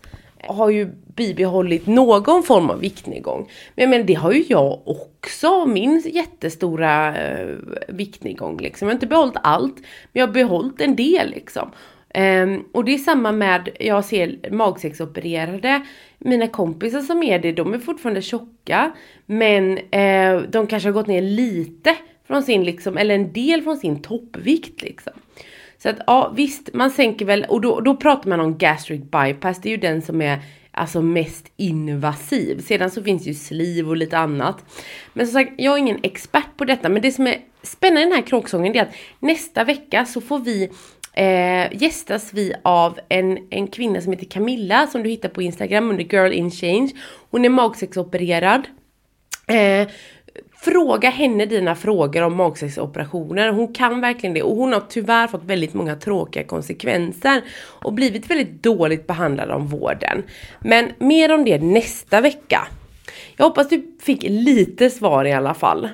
har 0.47 0.69
ju 0.69 0.85
bibehållit 1.15 1.87
någon 1.87 2.43
form 2.43 2.69
av 2.69 2.79
viktnedgång. 2.79 3.49
Men, 3.75 3.89
men 3.89 4.05
det 4.05 4.13
har 4.13 4.31
ju 4.31 4.45
jag 4.47 4.81
också, 4.85 5.65
min 5.65 5.99
jättestora 5.99 7.17
eh, 7.17 7.55
viktnedgång 7.87 8.57
liksom. 8.57 8.87
Jag 8.87 8.91
har 8.91 8.95
inte 8.95 9.07
behållit 9.07 9.37
allt, 9.43 9.75
men 9.75 10.19
jag 10.19 10.27
har 10.27 10.33
behållit 10.33 10.81
en 10.81 10.95
del 10.95 11.29
liksom. 11.29 11.71
Um, 12.15 12.65
och 12.71 12.85
det 12.85 12.93
är 12.93 12.97
samma 12.97 13.31
med, 13.31 13.69
jag 13.79 14.05
ser 14.05 14.51
magsexopererade, 14.51 15.81
mina 16.17 16.47
kompisar 16.47 17.01
som 17.01 17.23
är 17.23 17.39
det, 17.39 17.51
de 17.51 17.73
är 17.73 17.79
fortfarande 17.79 18.21
tjocka. 18.21 18.91
Men 19.25 19.77
uh, 19.77 20.49
de 20.49 20.67
kanske 20.67 20.89
har 20.89 20.93
gått 20.93 21.07
ner 21.07 21.21
lite 21.21 21.95
från 22.27 22.43
sin 22.43 22.63
liksom, 22.63 22.97
eller 22.97 23.15
en 23.15 23.33
del 23.33 23.61
från 23.61 23.77
sin 23.77 24.01
toppvikt 24.01 24.81
liksom. 24.81 25.13
Så 25.77 25.89
att 25.89 25.99
ja 26.07 26.33
visst, 26.35 26.73
man 26.73 26.91
sänker 26.91 27.25
väl, 27.25 27.45
och 27.49 27.61
då, 27.61 27.79
då 27.79 27.95
pratar 27.95 28.29
man 28.29 28.39
om 28.39 28.57
gastric 28.57 29.01
bypass, 29.01 29.61
det 29.61 29.69
är 29.69 29.71
ju 29.71 29.77
den 29.77 30.01
som 30.01 30.21
är 30.21 30.39
alltså 30.71 31.01
mest 31.01 31.51
invasiv. 31.57 32.59
Sedan 32.59 32.91
så 32.91 33.03
finns 33.03 33.27
ju 33.27 33.33
sliv 33.33 33.89
och 33.89 33.97
lite 33.97 34.17
annat. 34.17 34.65
Men 35.13 35.27
som 35.27 35.33
sagt, 35.33 35.51
jag 35.57 35.73
är 35.73 35.77
ingen 35.77 35.99
expert 36.03 36.57
på 36.57 36.65
detta, 36.65 36.89
men 36.89 37.01
det 37.01 37.11
som 37.11 37.27
är 37.27 37.37
spännande 37.63 38.01
i 38.01 38.03
den 38.03 38.13
här 38.13 38.21
kråksången 38.21 38.75
är 38.75 38.81
att 38.81 38.95
nästa 39.19 39.63
vecka 39.63 40.05
så 40.05 40.21
får 40.21 40.39
vi 40.39 40.69
eh, 41.13 41.81
gästas 41.81 42.33
vi 42.33 42.53
av 42.63 42.99
en, 43.09 43.47
en 43.49 43.67
kvinna 43.67 44.01
som 44.01 44.13
heter 44.13 44.25
Camilla 44.25 44.87
som 44.87 45.03
du 45.03 45.09
hittar 45.09 45.29
på 45.29 45.41
Instagram 45.41 45.89
under 45.89 46.03
Girl 46.03 46.31
in 46.31 46.51
Change. 46.51 46.91
Hon 47.31 47.45
är 47.45 47.49
magsexopererad. 47.49 48.67
Eh, 49.47 49.87
Fråga 50.63 51.09
henne 51.09 51.45
dina 51.45 51.75
frågor 51.75 52.21
om 52.21 52.35
magsäcksoperationer. 52.35 53.51
Hon 53.51 53.73
kan 53.73 54.01
verkligen 54.01 54.33
det 54.33 54.43
och 54.43 54.55
hon 54.55 54.73
har 54.73 54.83
tyvärr 54.89 55.27
fått 55.27 55.43
väldigt 55.43 55.73
många 55.73 55.95
tråkiga 55.95 56.43
konsekvenser 56.43 57.41
och 57.81 57.93
blivit 57.93 58.29
väldigt 58.29 58.63
dåligt 58.63 59.07
behandlad 59.07 59.51
av 59.51 59.69
vården. 59.69 60.23
Men 60.59 60.91
mer 60.97 61.33
om 61.33 61.45
det 61.45 61.63
nästa 61.63 62.21
vecka. 62.21 62.67
Jag 63.37 63.45
hoppas 63.45 63.69
du 63.69 63.97
fick 64.01 64.23
lite 64.23 64.89
svar 64.89 65.25
i 65.25 65.33
alla 65.33 65.53
fall. 65.53 65.89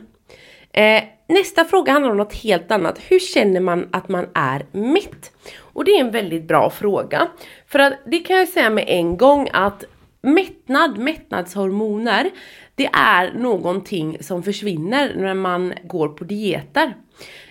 Eh, 0.74 1.03
nästa 1.27 1.65
fråga 1.65 1.91
handlar 1.91 2.12
om 2.12 2.17
något 2.17 2.34
helt 2.34 2.72
annat. 2.72 3.00
Hur 3.07 3.19
känner 3.19 3.60
man 3.60 3.89
att 3.91 4.10
man 4.10 4.25
är 4.34 4.65
mätt? 4.72 5.31
Och 5.60 5.86
det 5.86 5.91
är 5.91 6.00
en 6.00 6.12
väldigt 6.12 6.48
bra 6.48 6.69
fråga. 6.69 7.27
För 7.67 7.79
att 7.79 7.93
det 8.05 8.19
kan 8.19 8.38
jag 8.38 8.48
säga 8.48 8.69
med 8.69 8.86
en 8.88 9.17
gång 9.17 9.50
att 9.53 9.84
mättnad, 10.22 10.98
mättnadshormoner, 10.98 12.31
det 12.75 12.89
är 12.93 13.34
någonting 13.34 14.17
som 14.22 14.43
försvinner 14.43 15.15
när 15.15 15.34
man 15.34 15.74
går 15.84 16.10
på 16.10 16.24
dieter. 16.24 16.93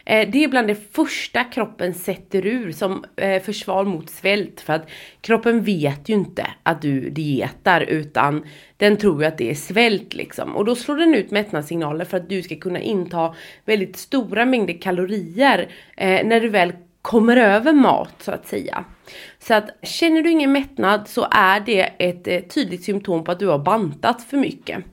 Eh, 0.06 0.28
det 0.30 0.44
är 0.44 0.48
bland 0.48 0.68
det 0.68 0.94
första 0.94 1.44
kroppen 1.44 1.94
sätter 1.94 2.46
ur 2.46 2.72
som 2.72 3.04
eh, 3.16 3.42
försvar 3.42 3.84
mot 3.84 4.10
svält 4.10 4.60
för 4.60 4.72
att 4.72 4.88
kroppen 5.20 5.62
vet 5.62 6.08
ju 6.08 6.14
inte 6.14 6.46
att 6.62 6.82
du 6.82 7.10
dietar 7.10 7.80
utan 7.80 8.44
den 8.76 8.96
tror 8.96 9.22
ju 9.22 9.28
att 9.28 9.38
det 9.38 9.50
är 9.50 9.54
svält 9.54 10.14
liksom 10.14 10.56
och 10.56 10.64
då 10.64 10.74
slår 10.74 10.96
den 10.96 11.14
ut 11.14 11.30
mättnadssignaler 11.30 12.04
för 12.04 12.16
att 12.16 12.28
du 12.28 12.42
ska 12.42 12.56
kunna 12.56 12.80
inta 12.80 13.34
väldigt 13.64 13.96
stora 13.96 14.44
mängder 14.44 14.80
kalorier 14.80 15.68
eh, 15.96 16.26
när 16.26 16.40
du 16.40 16.48
väl 16.48 16.72
kommer 17.02 17.36
över 17.36 17.72
mat 17.72 18.14
så 18.18 18.32
att 18.32 18.46
säga. 18.46 18.84
Så 19.38 19.54
att 19.54 19.70
känner 19.82 20.22
du 20.22 20.30
ingen 20.30 20.52
mättnad 20.52 21.08
så 21.08 21.26
är 21.30 21.60
det 21.60 21.80
ett 21.80 22.54
tydligt 22.54 22.84
symptom 22.84 23.24
på 23.24 23.32
att 23.32 23.38
du 23.38 23.46
har 23.46 23.58
bantat 23.58 24.22
för 24.22 24.36
mycket. 24.36 24.84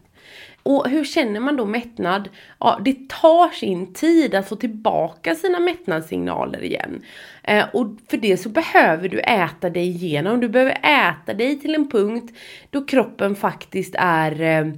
Och 0.64 0.90
hur 0.90 1.04
känner 1.04 1.40
man 1.40 1.56
då 1.56 1.66
mättnad? 1.66 2.30
Ja, 2.60 2.80
det 2.86 3.10
tar 3.10 3.50
sin 3.50 3.94
tid 3.94 4.36
att 4.36 4.50
få 4.50 4.56
tillbaka 4.56 5.36
sina 5.36 5.60
mättnadssignaler 5.60 6.64
igen. 6.64 7.02
Eh, 7.44 7.66
och 7.74 7.88
för 8.10 8.18
det 8.18 8.38
så 8.38 8.50
behöver 8.50 9.10
du 9.10 9.20
äta 9.20 9.70
dig 9.70 9.88
igenom. 9.88 10.40
Du 10.40 10.50
behöver 10.50 10.78
äta 10.84 11.34
dig 11.34 11.60
till 11.60 11.76
en 11.76 11.90
punkt 11.90 12.34
då 12.70 12.86
kroppen 12.86 13.36
faktiskt 13.36 13.96
är 13.98 14.42
eh, 14.42 14.74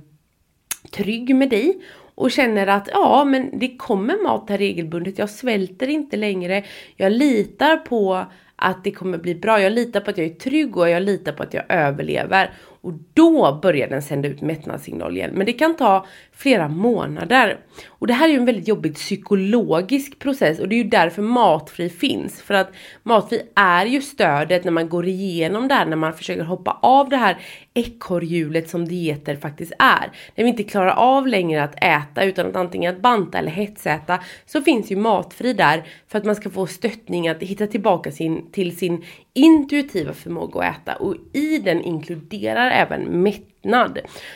trygg 0.91 1.35
med 1.35 1.49
dig 1.49 1.81
och 2.15 2.31
känner 2.31 2.67
att 2.67 2.89
ja, 2.91 3.23
men 3.25 3.59
det 3.59 3.77
kommer 3.77 4.23
mat 4.23 4.49
här 4.49 4.57
regelbundet. 4.57 5.19
Jag 5.19 5.29
svälter 5.29 5.87
inte 5.87 6.17
längre. 6.17 6.63
Jag 6.95 7.11
litar 7.11 7.77
på 7.77 8.25
att 8.55 8.83
det 8.83 8.91
kommer 8.91 9.17
bli 9.17 9.35
bra. 9.35 9.61
Jag 9.61 9.71
litar 9.71 10.01
på 10.01 10.09
att 10.09 10.17
jag 10.17 10.27
är 10.27 10.33
trygg 10.33 10.77
och 10.77 10.89
jag 10.89 11.03
litar 11.03 11.31
på 11.31 11.43
att 11.43 11.53
jag 11.53 11.63
överlever. 11.69 12.53
Och 12.85 12.93
då 13.13 13.59
börjar 13.61 13.87
den 13.87 14.01
sända 14.01 14.27
ut 14.27 14.41
mättnadssignal 14.41 15.17
igen. 15.17 15.31
Men 15.33 15.45
det 15.45 15.53
kan 15.53 15.75
ta 15.75 16.05
flera 16.37 16.67
månader. 16.67 17.57
Och 17.87 18.07
det 18.07 18.13
här 18.13 18.27
är 18.27 18.31
ju 18.31 18.39
en 18.39 18.45
väldigt 18.45 18.67
jobbig 18.67 18.95
psykologisk 18.95 20.19
process 20.19 20.59
och 20.59 20.69
det 20.69 20.75
är 20.75 20.83
ju 20.83 20.89
därför 20.89 21.21
matfri 21.21 21.89
finns. 21.89 22.41
För 22.41 22.53
att 22.53 22.71
matfri 23.03 23.41
är 23.55 23.85
ju 23.85 24.01
stödet 24.01 24.63
när 24.63 24.71
man 24.71 24.89
går 24.89 25.07
igenom 25.07 25.67
det 25.67 25.73
här, 25.73 25.85
när 25.85 25.95
man 25.95 26.13
försöker 26.13 26.43
hoppa 26.43 26.79
av 26.81 27.09
det 27.09 27.17
här 27.17 27.37
ekorrhjulet 27.73 28.69
som 28.69 28.87
dieter 28.87 29.35
faktiskt 29.35 29.73
är. 29.79 30.11
När 30.35 30.43
vi 30.43 30.49
inte 30.49 30.63
klarar 30.63 30.91
av 30.91 31.27
längre 31.27 31.63
att 31.63 31.83
äta 31.83 32.23
utan 32.23 32.47
att 32.47 32.55
antingen 32.55 32.95
att 32.95 33.01
banta 33.01 33.37
eller 33.37 33.51
hetsäta 33.51 34.19
så 34.45 34.61
finns 34.61 34.91
ju 34.91 34.95
matfri 34.95 35.53
där 35.53 35.83
för 36.07 36.17
att 36.17 36.25
man 36.25 36.35
ska 36.35 36.49
få 36.49 36.67
stöttning 36.67 37.27
att 37.27 37.43
hitta 37.43 37.67
tillbaka 37.67 38.11
sin, 38.11 38.51
till 38.51 38.77
sin 38.77 39.03
intuitiva 39.33 40.13
förmåga 40.13 40.61
att 40.61 40.77
äta 40.77 40.95
och 40.95 41.15
i 41.33 41.59
den 41.59 41.81
inkluderar 41.81 42.71
även 42.71 43.21
mättnad. 43.21 43.54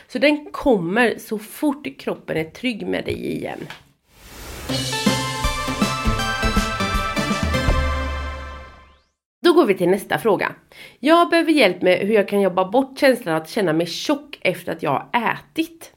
Så 0.07 0.19
den 0.19 0.45
kommer 0.51 1.15
så 1.17 1.39
fort 1.39 1.87
kroppen 1.99 2.37
är 2.37 2.43
trygg 2.43 2.87
med 2.87 3.05
dig 3.05 3.31
igen. 3.31 3.59
Då 9.41 9.53
går 9.53 9.65
vi 9.65 9.73
till 9.73 9.89
nästa 9.89 10.17
fråga. 10.17 10.55
Jag 10.99 11.29
behöver 11.29 11.51
hjälp 11.51 11.81
med 11.81 11.99
hur 11.99 12.13
jag 12.13 12.27
kan 12.27 12.41
jobba 12.41 12.65
bort 12.65 12.99
känslan 12.99 13.35
att 13.35 13.49
känna 13.49 13.73
mig 13.73 13.87
tjock 13.87 14.39
efter 14.41 14.71
att 14.71 14.83
jag 14.83 14.91
har 14.91 15.31
ätit. 15.31 15.93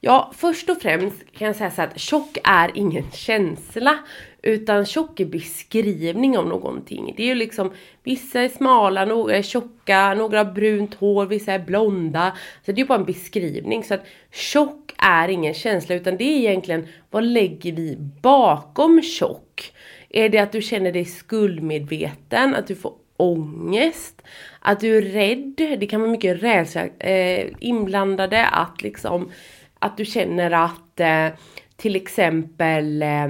Ja, 0.00 0.32
först 0.36 0.70
och 0.70 0.82
främst 0.82 1.32
kan 1.32 1.46
jag 1.46 1.56
säga 1.56 1.70
så 1.70 1.82
att 1.82 2.00
tjock 2.00 2.38
är 2.44 2.70
ingen 2.74 3.10
känsla 3.12 3.98
utan 4.42 4.86
tjock 4.86 5.20
är 5.20 5.24
beskrivning 5.24 6.38
av 6.38 6.46
någonting. 6.46 7.14
Det 7.16 7.22
är 7.22 7.26
ju 7.26 7.34
liksom, 7.34 7.72
vissa 8.02 8.40
är 8.40 8.48
smala, 8.48 9.04
några 9.04 9.36
är 9.36 9.42
tjocka, 9.42 10.14
några 10.14 10.44
har 10.44 10.52
brunt 10.52 10.94
hår, 10.94 11.26
vissa 11.26 11.52
är 11.52 11.58
blonda. 11.58 12.36
Så 12.66 12.72
det 12.72 12.78
är 12.78 12.82
ju 12.82 12.88
bara 12.88 12.98
en 12.98 13.04
beskrivning. 13.04 13.84
Så 13.84 13.94
att 13.94 14.06
tjock 14.32 14.92
är 14.98 15.28
ingen 15.28 15.54
känsla 15.54 15.94
utan 15.94 16.16
det 16.16 16.24
är 16.24 16.38
egentligen, 16.38 16.86
vad 17.10 17.24
lägger 17.24 17.72
vi 17.72 17.96
bakom 18.22 19.02
tjock? 19.02 19.72
Är 20.08 20.28
det 20.28 20.38
att 20.38 20.52
du 20.52 20.62
känner 20.62 20.92
dig 20.92 21.04
skuldmedveten, 21.04 22.54
att 22.54 22.66
du 22.66 22.74
får 22.74 22.92
ångest, 23.16 24.22
att 24.60 24.80
du 24.80 24.98
är 24.98 25.02
rädd, 25.02 25.78
det 25.80 25.86
kan 25.86 26.00
vara 26.00 26.10
mycket 26.10 26.42
rädsla 26.42 26.86
eh, 26.98 27.46
inblandade, 27.58 28.46
att 28.46 28.82
liksom 28.82 29.30
att 29.78 29.96
du 29.96 30.04
känner 30.04 30.50
att 30.50 31.00
eh, 31.00 31.28
till 31.76 31.96
exempel 31.96 33.02
eh, 33.02 33.28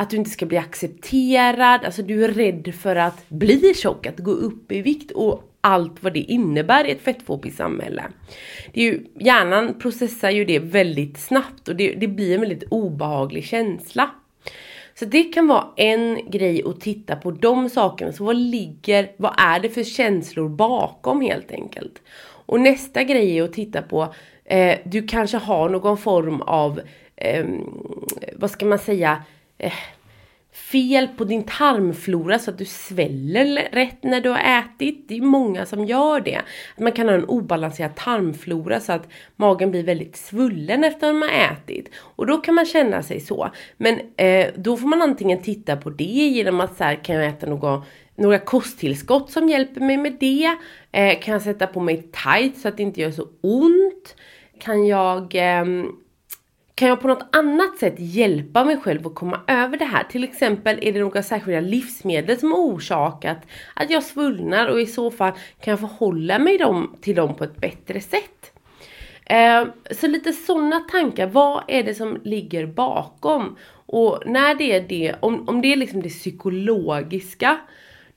att 0.00 0.10
du 0.10 0.16
inte 0.16 0.30
ska 0.30 0.46
bli 0.46 0.58
accepterad, 0.58 1.84
alltså 1.84 2.02
du 2.02 2.24
är 2.24 2.28
rädd 2.28 2.74
för 2.74 2.96
att 2.96 3.28
bli 3.28 3.74
tjock, 3.74 4.06
att 4.06 4.18
gå 4.18 4.30
upp 4.30 4.72
i 4.72 4.82
vikt 4.82 5.10
och 5.10 5.42
allt 5.60 6.02
vad 6.02 6.14
det 6.14 6.20
innebär 6.20 6.84
i 6.84 6.90
ett 6.90 7.02
fettfobiskt 7.02 7.56
samhälle. 7.56 8.02
Det 8.72 8.80
är 8.80 8.84
ju, 8.84 9.04
hjärnan 9.18 9.78
processar 9.78 10.30
ju 10.30 10.44
det 10.44 10.58
väldigt 10.58 11.18
snabbt 11.18 11.68
och 11.68 11.76
det, 11.76 11.94
det 11.94 12.08
blir 12.08 12.34
en 12.34 12.40
väldigt 12.40 12.64
obehaglig 12.70 13.44
känsla. 13.44 14.10
Så 14.94 15.04
det 15.04 15.22
kan 15.22 15.46
vara 15.46 15.66
en 15.76 16.30
grej 16.30 16.62
att 16.66 16.80
titta 16.80 17.16
på 17.16 17.30
de 17.30 17.70
sakerna. 17.70 18.12
Så 18.12 18.24
vad 18.24 18.36
ligger, 18.36 19.12
vad 19.16 19.34
är 19.38 19.60
det 19.60 19.68
för 19.68 19.84
känslor 19.84 20.48
bakom 20.48 21.20
helt 21.20 21.52
enkelt? 21.52 22.02
Och 22.46 22.60
nästa 22.60 23.02
grej 23.02 23.38
är 23.38 23.42
att 23.42 23.52
titta 23.52 23.82
på, 23.82 24.14
eh, 24.44 24.78
du 24.84 25.06
kanske 25.06 25.36
har 25.36 25.68
någon 25.68 25.98
form 25.98 26.40
av, 26.40 26.80
eh, 27.16 27.44
vad 28.36 28.50
ska 28.50 28.66
man 28.66 28.78
säga, 28.78 29.22
eh, 29.60 29.72
fel 30.52 31.08
på 31.16 31.24
din 31.24 31.42
tarmflora 31.42 32.38
så 32.38 32.50
att 32.50 32.58
du 32.58 32.64
sväller 32.64 33.68
rätt 33.72 34.02
när 34.02 34.20
du 34.20 34.28
har 34.28 34.60
ätit. 34.60 35.08
Det 35.08 35.16
är 35.16 35.20
många 35.20 35.66
som 35.66 35.84
gör 35.84 36.20
det. 36.20 36.40
Man 36.78 36.92
kan 36.92 37.08
ha 37.08 37.14
en 37.14 37.24
obalanserad 37.24 37.96
tarmflora 37.96 38.80
så 38.80 38.92
att 38.92 39.08
magen 39.36 39.70
blir 39.70 39.82
väldigt 39.82 40.16
svullen 40.16 40.84
efter 40.84 41.08
att 41.08 41.14
man 41.14 41.28
har 41.28 41.52
ätit. 41.52 41.88
Och 41.94 42.26
då 42.26 42.36
kan 42.36 42.54
man 42.54 42.66
känna 42.66 43.02
sig 43.02 43.20
så. 43.20 43.50
Men 43.76 44.00
eh, 44.16 44.46
då 44.56 44.76
får 44.76 44.88
man 44.88 45.02
antingen 45.02 45.42
titta 45.42 45.76
på 45.76 45.90
det 45.90 46.04
genom 46.04 46.60
att 46.60 46.76
så 46.76 46.84
här, 46.84 47.04
kan 47.04 47.16
jag 47.16 47.26
äta 47.26 47.46
något 47.46 47.84
några 48.14 48.38
kosttillskott 48.38 49.30
som 49.30 49.48
hjälper 49.48 49.80
mig 49.80 49.96
med 49.96 50.16
det. 50.20 50.56
Eh, 50.92 51.20
kan 51.20 51.32
jag 51.32 51.42
sätta 51.42 51.66
på 51.66 51.80
mig 51.80 52.02
tight 52.02 52.58
så 52.58 52.68
att 52.68 52.76
det 52.76 52.82
inte 52.82 53.00
gör 53.00 53.10
så 53.10 53.28
ont? 53.40 54.16
Kan 54.60 54.86
jag 54.86 55.34
eh, 55.34 55.64
kan 56.80 56.88
jag 56.88 57.00
på 57.00 57.08
något 57.08 57.36
annat 57.36 57.78
sätt 57.78 57.94
hjälpa 57.96 58.64
mig 58.64 58.76
själv 58.76 59.06
att 59.06 59.14
komma 59.14 59.40
över 59.46 59.76
det 59.76 59.84
här? 59.84 60.04
Till 60.04 60.24
exempel 60.24 60.78
är 60.82 60.92
det 60.92 61.00
några 61.00 61.22
särskilda 61.22 61.60
livsmedel 61.60 62.38
som 62.38 62.52
har 62.52 62.58
orsakat 62.58 63.38
att 63.74 63.90
jag 63.90 64.02
svullnar 64.02 64.66
och 64.66 64.80
i 64.80 64.86
så 64.86 65.10
fall 65.10 65.32
kan 65.32 65.70
jag 65.70 65.80
förhålla 65.80 66.38
mig 66.38 66.58
dem, 66.58 66.96
till 67.00 67.16
dem 67.16 67.34
på 67.34 67.44
ett 67.44 67.56
bättre 67.56 68.00
sätt. 68.00 68.52
Eh, 69.24 69.64
så 69.90 70.06
lite 70.06 70.32
sådana 70.32 70.80
tankar, 70.80 71.26
vad 71.26 71.64
är 71.68 71.82
det 71.82 71.94
som 71.94 72.18
ligger 72.24 72.66
bakom? 72.66 73.56
Och 73.86 74.22
när 74.26 74.54
det 74.54 74.72
är 74.72 74.80
det, 74.80 75.14
om, 75.20 75.48
om 75.48 75.60
det 75.60 75.72
är 75.72 75.76
liksom 75.76 76.02
det 76.02 76.08
psykologiska, 76.08 77.58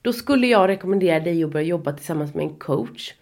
då 0.02 0.14
skulle 0.14 0.48
jag 0.48 0.68
rekommendera 0.68 1.20
dig 1.20 1.44
att 1.44 1.52
börja 1.52 1.66
jobba 1.66 1.94
tillsammans 1.94 2.34
med 2.34 2.44
en 2.44 2.56
coach 2.56 3.14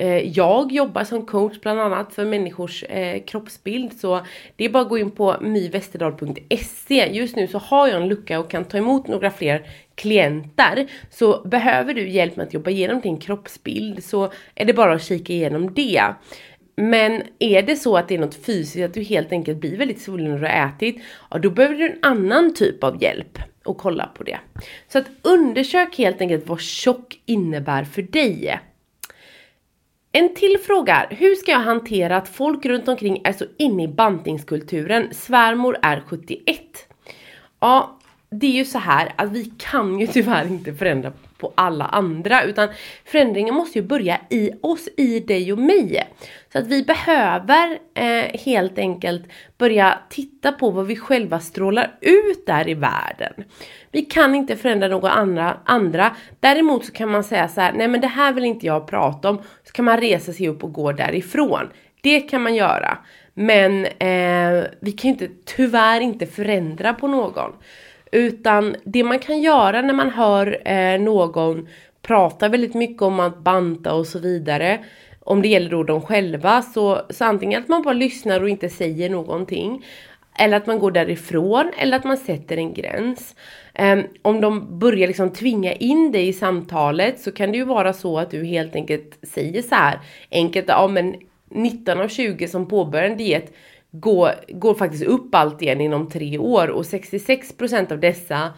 Eh, 0.00 0.38
jag 0.38 0.72
jobbar 0.72 1.04
som 1.04 1.26
coach 1.26 1.60
bland 1.60 1.80
annat 1.80 2.14
för 2.14 2.24
människors 2.24 2.84
eh, 2.84 3.22
kroppsbild 3.22 3.92
så 4.00 4.20
det 4.56 4.64
är 4.64 4.68
bara 4.68 4.82
att 4.82 4.88
gå 4.88 4.98
in 4.98 5.10
på 5.10 5.36
myvesterdal.se. 5.40 7.08
Just 7.12 7.36
nu 7.36 7.46
så 7.46 7.58
har 7.58 7.88
jag 7.88 8.02
en 8.02 8.08
lucka 8.08 8.40
och 8.40 8.50
kan 8.50 8.64
ta 8.64 8.78
emot 8.78 9.08
några 9.08 9.30
fler 9.30 9.66
klienter. 9.94 10.86
Så 11.10 11.42
behöver 11.44 11.94
du 11.94 12.08
hjälp 12.08 12.36
med 12.36 12.46
att 12.46 12.54
jobba 12.54 12.70
igenom 12.70 13.00
din 13.00 13.18
kroppsbild 13.18 14.04
så 14.04 14.32
är 14.54 14.64
det 14.64 14.72
bara 14.72 14.92
att 14.92 15.02
kika 15.02 15.32
igenom 15.32 15.74
det. 15.74 16.02
Men 16.76 17.22
är 17.38 17.62
det 17.62 17.76
så 17.76 17.96
att 17.96 18.08
det 18.08 18.14
är 18.14 18.18
något 18.18 18.44
fysiskt, 18.44 18.84
att 18.84 18.94
du 18.94 19.02
helt 19.02 19.32
enkelt 19.32 19.58
blir 19.58 19.76
väldigt 19.76 20.00
svullen 20.00 20.30
när 20.30 20.38
du 20.38 20.46
har 20.46 20.68
ätit, 20.68 21.02
ja 21.30 21.38
då 21.38 21.50
behöver 21.50 21.76
du 21.76 21.86
en 21.86 21.98
annan 22.02 22.54
typ 22.54 22.84
av 22.84 23.02
hjälp 23.02 23.38
och 23.64 23.78
kolla 23.78 24.06
på 24.06 24.22
det. 24.24 24.38
Så 24.88 24.98
att 24.98 25.06
undersök 25.22 25.98
helt 25.98 26.20
enkelt 26.20 26.48
vad 26.48 26.60
tjock 26.60 27.20
innebär 27.26 27.84
för 27.84 28.02
dig. 28.02 28.60
En 30.18 30.34
till 30.34 30.58
fråga, 30.66 31.06
hur 31.10 31.34
ska 31.34 31.50
jag 31.50 31.58
hantera 31.58 32.16
att 32.16 32.28
folk 32.28 32.66
runt 32.66 32.88
omkring 32.88 33.20
är 33.24 33.32
så 33.32 33.44
inne 33.56 33.82
i 33.82 33.88
bantningskulturen? 33.88 35.08
Svärmor 35.14 35.78
är 35.82 36.00
71. 36.06 36.60
Ja, 37.60 37.98
det 38.30 38.46
är 38.46 38.50
ju 38.50 38.64
så 38.64 38.78
här 38.78 39.12
att 39.16 39.32
vi 39.32 39.52
kan 39.58 40.00
ju 40.00 40.06
tyvärr 40.06 40.46
inte 40.46 40.74
förändra 40.74 41.12
på 41.38 41.52
alla 41.54 41.84
andra 41.84 42.42
utan 42.42 42.68
förändringen 43.04 43.54
måste 43.54 43.78
ju 43.78 43.84
börja 43.84 44.20
i 44.30 44.50
oss, 44.62 44.88
i 44.96 45.20
dig 45.20 45.52
och 45.52 45.58
mig. 45.58 46.08
Så 46.52 46.58
att 46.58 46.66
vi 46.66 46.82
behöver 46.82 47.78
eh, 47.94 48.40
helt 48.40 48.78
enkelt 48.78 49.22
börja 49.58 49.98
titta 50.10 50.52
på 50.52 50.70
vad 50.70 50.86
vi 50.86 50.96
själva 50.96 51.40
strålar 51.40 51.98
ut 52.00 52.46
där 52.46 52.68
i 52.68 52.74
världen. 52.74 53.32
Vi 53.92 54.02
kan 54.02 54.34
inte 54.34 54.56
förändra 54.56 54.88
några 54.88 55.10
andra, 55.10 55.56
andra. 55.64 56.16
Däremot 56.40 56.84
så 56.84 56.92
kan 56.92 57.08
man 57.08 57.24
säga 57.24 57.48
så 57.48 57.60
här, 57.60 57.72
nej 57.72 57.88
men 57.88 58.00
det 58.00 58.06
här 58.06 58.32
vill 58.32 58.44
inte 58.44 58.66
jag 58.66 58.86
prata 58.86 59.30
om. 59.30 59.42
Så 59.64 59.72
kan 59.72 59.84
man 59.84 60.00
resa 60.00 60.32
sig 60.32 60.48
upp 60.48 60.64
och 60.64 60.72
gå 60.72 60.92
därifrån. 60.92 61.68
Det 62.00 62.20
kan 62.20 62.42
man 62.42 62.54
göra. 62.54 62.98
Men 63.34 63.84
eh, 63.84 64.64
vi 64.80 64.92
kan 64.92 65.08
ju 65.08 65.12
inte, 65.12 65.28
tyvärr 65.44 66.00
inte 66.00 66.26
förändra 66.26 66.94
på 66.94 67.08
någon. 67.08 67.52
Utan 68.12 68.76
det 68.84 69.04
man 69.04 69.18
kan 69.18 69.40
göra 69.42 69.82
när 69.82 69.94
man 69.94 70.10
hör 70.10 70.68
eh, 70.68 71.00
någon 71.00 71.68
prata 72.02 72.48
väldigt 72.48 72.74
mycket 72.74 73.02
om 73.02 73.20
att 73.20 73.38
banta 73.38 73.94
och 73.94 74.06
så 74.06 74.18
vidare. 74.18 74.78
Om 75.20 75.42
det 75.42 75.48
gäller 75.48 75.70
då 75.70 75.82
dem 75.82 76.02
själva 76.02 76.62
så, 76.62 77.00
så 77.10 77.24
antingen 77.24 77.62
att 77.62 77.68
man 77.68 77.82
bara 77.82 77.94
lyssnar 77.94 78.40
och 78.40 78.48
inte 78.48 78.68
säger 78.68 79.10
någonting. 79.10 79.84
Eller 80.38 80.56
att 80.56 80.66
man 80.66 80.78
går 80.78 80.90
därifrån 80.90 81.70
eller 81.78 81.96
att 81.96 82.04
man 82.04 82.16
sätter 82.16 82.56
en 82.56 82.74
gräns. 82.74 83.34
Um, 83.78 84.02
om 84.22 84.40
de 84.40 84.78
börjar 84.78 85.06
liksom 85.06 85.30
tvinga 85.30 85.72
in 85.72 86.12
dig 86.12 86.28
i 86.28 86.32
samtalet 86.32 87.20
så 87.20 87.32
kan 87.32 87.52
det 87.52 87.58
ju 87.58 87.64
vara 87.64 87.92
så 87.92 88.18
att 88.18 88.30
du 88.30 88.44
helt 88.44 88.74
enkelt 88.74 89.18
säger 89.22 89.62
så 89.62 89.74
här 89.74 89.98
enkelt, 90.30 90.68
ja 90.68 90.88
men 90.88 91.14
19 91.50 92.00
av 92.00 92.08
20 92.08 92.48
som 92.48 92.68
påbörjar 92.68 93.10
en 93.10 93.16
diet 93.16 93.52
går, 93.90 94.30
går 94.48 94.74
faktiskt 94.74 95.04
upp 95.04 95.34
allt 95.34 95.62
igen 95.62 95.80
inom 95.80 96.08
tre 96.08 96.38
år 96.38 96.68
och 96.68 96.82
66% 96.82 97.92
av 97.92 98.00
dessa 98.00 98.52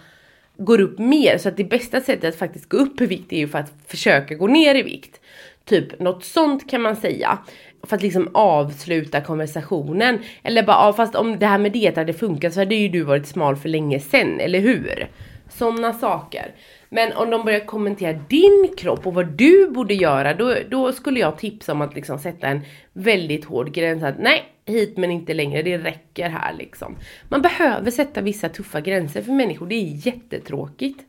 går 0.57 0.81
upp 0.81 0.99
mer. 0.99 1.39
Så 1.39 1.49
att 1.49 1.57
det 1.57 1.65
bästa 1.65 2.01
sättet 2.01 2.25
att 2.25 2.39
faktiskt 2.39 2.69
gå 2.69 2.77
upp 2.77 3.01
i 3.01 3.07
vikt 3.07 3.33
är 3.33 3.37
ju 3.37 3.49
för 3.49 3.59
att 3.59 3.73
försöka 3.87 4.35
gå 4.35 4.47
ner 4.47 4.75
i 4.75 4.83
vikt. 4.83 5.21
Typ 5.65 6.01
något 6.01 6.25
sånt 6.25 6.71
kan 6.71 6.83
man 6.83 6.97
säga. 6.97 7.39
För 7.83 7.97
att 7.97 8.03
liksom 8.03 8.29
avsluta 8.35 9.21
konversationen. 9.21 10.19
Eller 10.43 10.63
bara, 10.63 10.87
ja, 10.87 10.93
fast 10.93 11.15
om 11.15 11.39
det 11.39 11.47
här 11.47 11.59
med 11.59 11.73
diet 11.73 11.97
hade 11.97 12.13
funkat 12.13 12.55
så 12.55 12.61
hade 12.61 12.75
ju 12.75 12.89
du 12.89 13.03
varit 13.03 13.27
smal 13.27 13.57
för 13.57 13.69
länge 13.69 14.01
sen, 14.01 14.41
eller 14.41 14.61
hur? 14.61 15.09
Sådana 15.49 15.93
saker. 15.93 16.55
Men 16.93 17.13
om 17.13 17.31
de 17.31 17.45
börjar 17.45 17.67
kommentera 17.67 18.13
din 18.13 18.75
kropp 18.77 19.07
och 19.07 19.15
vad 19.15 19.27
du 19.27 19.71
borde 19.71 19.95
göra, 19.95 20.35
då, 20.35 20.57
då 20.71 20.93
skulle 20.93 21.21
jag 21.21 21.39
tipsa 21.39 21.73
om 21.73 21.81
att 21.81 21.95
liksom 21.95 22.19
sätta 22.19 22.47
en 22.47 22.61
väldigt 22.93 23.45
hård 23.45 23.73
gräns. 23.73 24.03
Att 24.03 24.19
nej, 24.19 24.45
hit 24.67 24.97
men 24.97 25.11
inte 25.11 25.35
längre, 25.35 25.63
det 25.63 25.79
räcker 25.79 26.29
här 26.29 26.53
liksom. 26.53 26.97
Man 27.29 27.43
behöver 27.43 27.91
sätta 27.91 28.21
vissa 28.21 28.49
tuffa 28.49 28.81
gränser 28.81 29.23
för 29.23 29.33
människor, 29.33 29.67
det 29.67 29.75
är 29.75 30.07
jättetråkigt. 30.07 31.01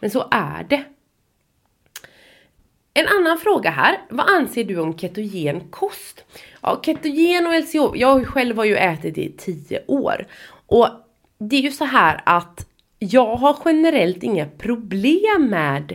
Men 0.00 0.10
så 0.10 0.28
är 0.30 0.66
det. 0.68 0.84
En 2.94 3.06
annan 3.08 3.38
fråga 3.38 3.70
här, 3.70 3.98
vad 4.10 4.30
anser 4.30 4.64
du 4.64 4.78
om 4.78 4.98
ketogen 4.98 5.60
kost? 5.70 6.24
Ja, 6.62 6.82
ketogen 6.84 7.46
och 7.46 7.52
LCO, 7.52 7.96
jag 7.96 8.26
själv 8.26 8.56
har 8.56 8.64
ju 8.64 8.76
ätit 8.76 9.14
det 9.14 9.22
i 9.22 9.32
10 9.32 9.82
år. 9.86 10.26
Och 10.66 10.88
det 11.38 11.56
är 11.56 11.60
ju 11.60 11.70
så 11.70 11.84
här 11.84 12.20
att 12.26 12.66
jag 12.98 13.36
har 13.36 13.56
generellt 13.64 14.22
inga 14.22 14.46
problem 14.46 15.48
med 15.50 15.94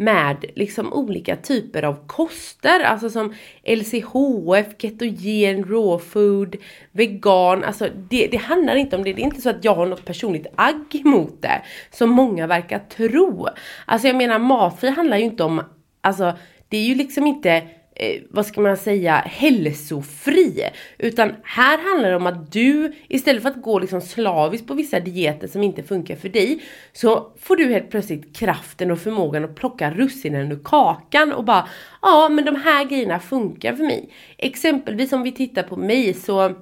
med 0.00 0.44
liksom 0.54 0.92
olika 0.92 1.36
typer 1.36 1.82
av 1.82 2.06
koster, 2.06 2.80
alltså 2.80 3.10
som 3.10 3.34
LCHF, 3.64 4.66
ketogen, 4.78 5.64
raw 5.64 6.04
food, 6.04 6.56
vegan, 6.92 7.64
alltså 7.64 7.88
det, 8.10 8.26
det 8.26 8.36
handlar 8.36 8.76
inte 8.76 8.96
om 8.96 9.04
det, 9.04 9.12
det 9.12 9.22
är 9.22 9.24
inte 9.24 9.42
så 9.42 9.50
att 9.50 9.64
jag 9.64 9.74
har 9.74 9.86
något 9.86 10.04
personligt 10.04 10.46
agg 10.54 11.00
mot 11.04 11.42
det, 11.42 11.62
som 11.90 12.10
många 12.10 12.46
verkar 12.46 12.78
tro. 12.78 13.46
Alltså 13.86 14.06
jag 14.06 14.16
menar 14.16 14.38
matfri 14.38 14.90
handlar 14.90 15.16
ju 15.16 15.24
inte 15.24 15.44
om, 15.44 15.62
alltså 16.00 16.32
det 16.68 16.76
är 16.76 16.84
ju 16.84 16.94
liksom 16.94 17.26
inte 17.26 17.62
eh, 18.00 18.22
vad 18.30 18.46
ska 18.46 18.60
man 18.60 18.76
säga, 18.76 19.14
hälsofri. 19.16 20.64
Utan 20.98 21.32
här 21.42 21.78
handlar 21.78 22.10
det 22.10 22.16
om 22.16 22.26
att 22.26 22.52
du, 22.52 22.92
istället 23.08 23.42
för 23.42 23.50
att 23.50 23.62
gå 23.62 23.78
liksom 23.78 24.00
slaviskt 24.00 24.66
på 24.66 24.74
vissa 24.74 25.00
dieter 25.00 25.48
som 25.48 25.62
inte 25.62 25.82
funkar 25.82 26.16
för 26.16 26.28
dig, 26.28 26.62
så 26.92 27.32
får 27.40 27.56
du 27.56 27.64
helt 27.64 27.90
plötsligt 27.90 28.36
kraften 28.36 28.90
och 28.90 28.98
förmågan 28.98 29.44
att 29.44 29.54
plocka 29.54 29.90
russinen 29.90 30.52
ur 30.52 30.60
kakan 30.64 31.32
och 31.32 31.44
bara, 31.44 31.68
ja 32.02 32.28
men 32.28 32.44
de 32.44 32.56
här 32.56 32.84
grejerna 32.84 33.20
funkar 33.20 33.74
för 33.74 33.84
mig. 33.84 34.10
Exempelvis 34.38 35.12
om 35.12 35.22
vi 35.22 35.32
tittar 35.32 35.62
på 35.62 35.76
mig 35.76 36.14
så 36.14 36.54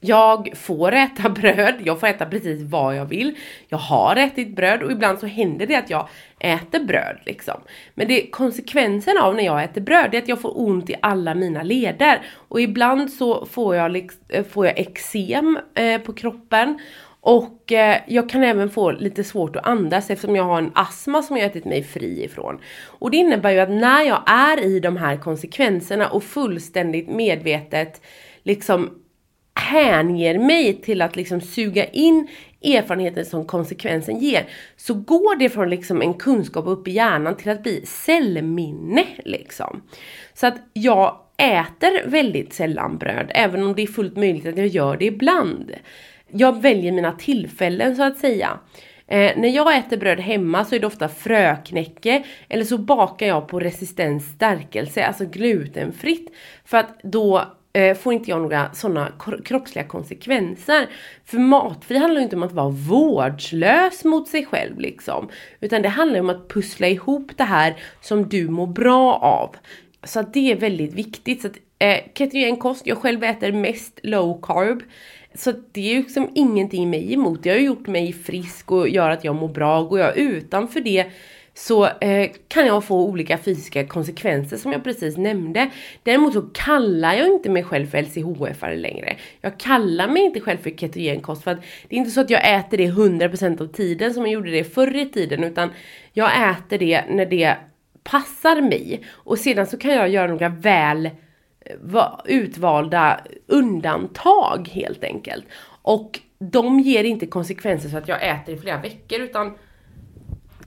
jag 0.00 0.56
får 0.56 0.92
äta 0.92 1.28
bröd, 1.28 1.74
jag 1.84 2.00
får 2.00 2.06
äta 2.06 2.26
precis 2.26 2.62
vad 2.62 2.96
jag 2.96 3.06
vill. 3.06 3.36
Jag 3.68 3.78
har 3.78 4.16
ätit 4.16 4.56
bröd 4.56 4.82
och 4.82 4.92
ibland 4.92 5.18
så 5.18 5.26
händer 5.26 5.66
det 5.66 5.74
att 5.74 5.90
jag 5.90 6.08
äter 6.38 6.84
bröd 6.84 7.18
liksom. 7.26 7.60
Men 7.94 8.08
det 8.08 8.30
konsekvensen 8.30 9.18
av 9.18 9.34
när 9.34 9.44
jag 9.44 9.64
äter 9.64 9.80
bröd 9.80 10.14
är 10.14 10.18
att 10.18 10.28
jag 10.28 10.40
får 10.40 10.60
ont 10.60 10.90
i 10.90 10.94
alla 11.02 11.34
mina 11.34 11.62
leder. 11.62 12.22
Och 12.48 12.60
ibland 12.60 13.10
så 13.10 13.46
får 13.46 13.76
jag, 13.76 13.90
liksom, 13.90 14.22
eh, 14.28 14.44
får 14.44 14.66
jag 14.66 14.78
eksem 14.78 15.58
eh, 15.74 16.00
på 16.00 16.12
kroppen. 16.12 16.78
Och 17.20 17.72
eh, 17.72 18.00
jag 18.06 18.28
kan 18.28 18.44
även 18.44 18.70
få 18.70 18.90
lite 18.90 19.24
svårt 19.24 19.56
att 19.56 19.66
andas 19.66 20.10
eftersom 20.10 20.36
jag 20.36 20.44
har 20.44 20.58
en 20.58 20.72
astma 20.74 21.22
som 21.22 21.36
jag 21.36 21.46
ätit 21.46 21.64
mig 21.64 21.84
fri 21.84 22.24
ifrån. 22.24 22.58
Och 22.86 23.10
det 23.10 23.16
innebär 23.16 23.50
ju 23.50 23.58
att 23.58 23.70
när 23.70 24.02
jag 24.02 24.22
är 24.26 24.64
i 24.64 24.80
de 24.80 24.96
här 24.96 25.16
konsekvenserna 25.16 26.08
och 26.08 26.24
fullständigt 26.24 27.08
medvetet 27.08 28.02
liksom 28.42 28.90
hänger 29.58 30.38
mig 30.38 30.80
till 30.82 31.02
att 31.02 31.16
liksom 31.16 31.40
suga 31.40 31.84
in 31.84 32.28
erfarenheten 32.62 33.24
som 33.24 33.44
konsekvensen 33.44 34.18
ger 34.18 34.48
så 34.76 34.94
går 34.94 35.38
det 35.38 35.48
från 35.48 35.70
liksom 35.70 36.02
en 36.02 36.14
kunskap 36.14 36.66
upp 36.66 36.88
i 36.88 36.90
hjärnan 36.90 37.36
till 37.36 37.50
att 37.50 37.62
bli 37.62 37.86
cellminne 37.86 39.04
liksom. 39.24 39.82
Så 40.34 40.46
att 40.46 40.56
jag 40.72 41.20
äter 41.36 42.08
väldigt 42.08 42.52
sällan 42.52 42.98
bröd 42.98 43.30
även 43.34 43.62
om 43.62 43.74
det 43.74 43.82
är 43.82 43.86
fullt 43.86 44.16
möjligt 44.16 44.46
att 44.46 44.58
jag 44.58 44.66
gör 44.66 44.96
det 44.96 45.04
ibland. 45.04 45.72
Jag 46.28 46.62
väljer 46.62 46.92
mina 46.92 47.12
tillfällen 47.12 47.96
så 47.96 48.02
att 48.02 48.18
säga. 48.18 48.58
Eh, 49.06 49.32
när 49.36 49.48
jag 49.48 49.76
äter 49.76 49.96
bröd 49.96 50.20
hemma 50.20 50.64
så 50.64 50.74
är 50.74 50.80
det 50.80 50.86
ofta 50.86 51.08
fröknäcke 51.08 52.24
eller 52.48 52.64
så 52.64 52.78
bakar 52.78 53.26
jag 53.26 53.48
på 53.48 53.60
resistens 53.60 54.24
stärkelse, 54.24 55.04
alltså 55.04 55.24
glutenfritt. 55.24 56.32
För 56.64 56.78
att 56.78 57.00
då 57.02 57.57
eh, 57.72 57.96
får 57.96 58.12
inte 58.12 58.30
jag 58.30 58.40
några 58.40 58.72
sådana 58.72 59.12
kroppsliga 59.44 59.84
konsekvenser. 59.84 60.86
För 61.24 61.38
matfri 61.38 61.96
handlar 61.96 62.20
ju 62.20 62.24
inte 62.24 62.36
om 62.36 62.42
att 62.42 62.52
vara 62.52 62.68
vårdslös 62.68 64.04
mot 64.04 64.28
sig 64.28 64.46
själv 64.46 64.80
liksom. 64.80 65.28
Utan 65.60 65.82
det 65.82 65.88
handlar 65.88 66.20
om 66.20 66.30
att 66.30 66.48
pussla 66.48 66.88
ihop 66.88 67.30
det 67.36 67.44
här 67.44 67.76
som 68.00 68.28
du 68.28 68.48
mår 68.48 68.66
bra 68.66 69.14
av. 69.14 69.56
Så 70.04 70.20
att 70.20 70.34
det 70.34 70.52
är 70.52 70.56
väldigt 70.56 70.94
viktigt. 70.94 71.42
Så 71.42 71.46
att, 71.46 71.56
eh, 71.78 71.98
ketogen 72.14 72.56
kost, 72.56 72.86
jag 72.86 72.98
själv 72.98 73.24
äter 73.24 73.52
mest 73.52 74.00
low 74.02 74.40
carb. 74.42 74.82
Så 75.34 75.52
det 75.72 75.80
är 75.80 75.94
ju 75.94 76.02
liksom 76.02 76.30
ingenting 76.34 76.90
mig 76.90 77.14
emot. 77.14 77.42
Det 77.42 77.50
har 77.50 77.58
gjort 77.58 77.86
mig 77.86 78.12
frisk 78.12 78.70
och 78.70 78.88
gör 78.88 79.10
att 79.10 79.24
jag 79.24 79.34
mår 79.34 79.48
bra. 79.48 79.82
Går 79.82 80.00
jag 80.00 80.16
utanför 80.16 80.80
det 80.80 81.06
så 81.58 81.86
eh, 81.86 82.30
kan 82.48 82.66
jag 82.66 82.84
få 82.84 83.00
olika 83.00 83.38
fysiska 83.38 83.86
konsekvenser 83.86 84.56
som 84.56 84.72
jag 84.72 84.84
precis 84.84 85.16
nämnde. 85.16 85.70
Däremot 86.02 86.32
så 86.32 86.42
kallar 86.42 87.14
jag 87.14 87.26
inte 87.26 87.50
mig 87.50 87.64
själv 87.64 87.86
för 87.86 87.98
LCHF-are 87.98 88.76
längre. 88.76 89.16
Jag 89.40 89.58
kallar 89.58 90.08
mig 90.08 90.22
inte 90.22 90.40
själv 90.40 90.58
för 90.58 90.70
ketogenkost 90.70 91.44
för 91.44 91.50
att 91.50 91.60
det 91.88 91.96
är 91.96 91.98
inte 91.98 92.10
så 92.10 92.20
att 92.20 92.30
jag 92.30 92.54
äter 92.58 92.78
det 92.78 92.86
100% 92.86 93.62
av 93.62 93.66
tiden 93.66 94.14
som 94.14 94.22
jag 94.22 94.32
gjorde 94.32 94.50
det 94.50 94.64
förr 94.64 94.96
i 94.96 95.08
tiden 95.08 95.44
utan 95.44 95.70
jag 96.12 96.50
äter 96.50 96.78
det 96.78 97.04
när 97.08 97.26
det 97.26 97.56
passar 98.02 98.60
mig 98.60 99.00
och 99.08 99.38
sedan 99.38 99.66
så 99.66 99.76
kan 99.76 99.90
jag 99.90 100.08
göra 100.08 100.26
några 100.26 100.48
väl 100.48 101.06
eh, 101.06 102.08
utvalda 102.24 103.20
undantag 103.46 104.68
helt 104.72 105.04
enkelt. 105.04 105.44
Och 105.82 106.20
de 106.38 106.80
ger 106.80 107.04
inte 107.04 107.26
konsekvenser 107.26 107.88
så 107.88 107.96
att 107.96 108.08
jag 108.08 108.28
äter 108.28 108.54
i 108.54 108.58
flera 108.58 108.80
veckor 108.80 109.20
utan 109.20 109.54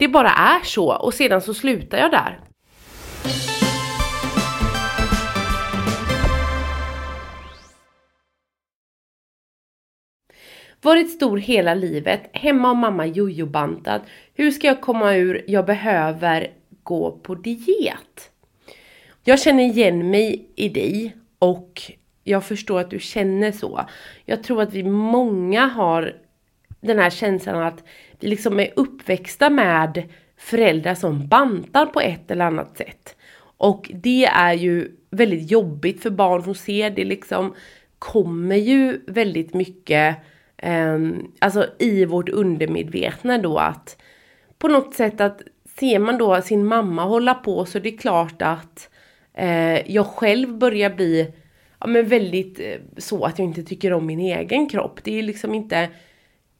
det 0.02 0.08
bara 0.08 0.30
är 0.30 0.64
så 0.64 0.96
och 0.96 1.14
sedan 1.14 1.42
så 1.42 1.54
slutar 1.54 1.98
jag 1.98 2.12
där. 2.12 2.40
Varit 10.82 11.12
stor 11.12 11.38
hela 11.38 11.74
livet, 11.74 12.30
hemma 12.34 12.70
och 12.70 12.78
mamma 12.78 13.06
jojobantad. 13.06 14.02
Hur 14.34 14.52
ska 14.52 14.68
jag 14.68 14.82
komma 14.82 15.16
ur, 15.16 15.46
jag 15.48 15.66
behöver 15.66 16.52
gå 16.84 17.12
på 17.12 17.36
diet? 17.36 18.32
Jag 19.24 19.40
känner 19.40 19.64
igen 19.64 20.10
mig 20.10 20.50
i 20.56 20.70
dig 20.70 21.16
och 21.40 21.82
jag 22.24 22.46
förstår 22.46 22.80
att 22.80 22.90
du 22.90 23.00
känner 23.00 23.52
så. 23.52 23.86
Jag 24.26 24.44
tror 24.44 24.62
att 24.62 24.74
vi 24.74 24.84
många 24.84 25.66
har 25.66 26.16
den 26.82 27.00
här 27.00 27.10
känslan 27.10 27.64
att 27.64 27.84
liksom 28.24 28.60
är 28.60 28.74
uppväxta 28.76 29.50
med 29.50 30.04
föräldrar 30.38 30.96
som 30.96 31.28
bantar 31.28 31.86
på 31.86 32.02
ett 32.02 32.32
eller 32.32 32.46
annat 32.46 32.78
sätt. 32.78 33.16
Och 33.58 33.92
det 33.94 34.26
är 34.26 34.54
ju 34.54 34.92
väldigt 35.10 35.52
jobbigt 35.52 36.02
för 36.02 36.10
barn 36.10 36.44
som 36.44 36.56
ser 36.56 36.90
det 36.90 37.04
liksom 37.04 37.56
kommer 38.00 38.56
ju 38.56 39.02
väldigt 39.08 39.54
mycket 39.54 40.18
eh, 40.58 41.00
alltså 41.40 41.68
i 41.80 42.06
vårt 42.06 42.30
undermedvetna 42.30 43.38
då 43.38 43.58
att 43.58 44.02
på 44.58 44.68
något 44.68 44.94
sätt 44.94 45.22
att 45.22 45.42
ser 45.80 46.00
man 46.00 46.18
då 46.18 46.42
sin 46.42 46.66
mamma 46.66 47.04
hålla 47.04 47.34
på 47.34 47.66
så 47.66 47.80
det 47.80 47.90
är 47.90 47.98
klart 47.98 48.42
att 48.42 48.90
eh, 49.34 49.92
jag 49.92 50.06
själv 50.06 50.58
börjar 50.58 50.90
bli 50.90 51.34
ja, 51.80 51.88
men 51.88 52.08
väldigt 52.08 52.60
eh, 52.60 52.78
så 52.98 53.26
att 53.26 53.40
jag 53.40 53.48
inte 53.48 53.64
tycker 53.64 53.94
om 53.94 54.06
min 54.06 54.20
egen 54.20 54.70
kropp. 54.70 55.00
Det 55.04 55.20
är 55.20 55.24
liksom 55.24 55.54
inte 55.54 55.90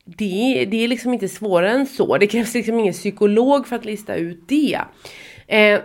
det, 0.06 0.66
det 0.72 0.84
är 0.84 0.88
liksom 0.88 1.14
inte 1.14 1.28
svårare 1.28 1.72
än 1.72 1.86
så. 1.86 2.18
Det 2.18 2.28
krävs 2.28 2.54
liksom 2.54 2.80
ingen 2.80 2.94
psykolog 2.94 3.68
för 3.68 3.76
att 3.76 3.86
lista 3.86 4.16
ut 4.16 4.48
det. 4.48 4.80
Eh, 5.48 5.80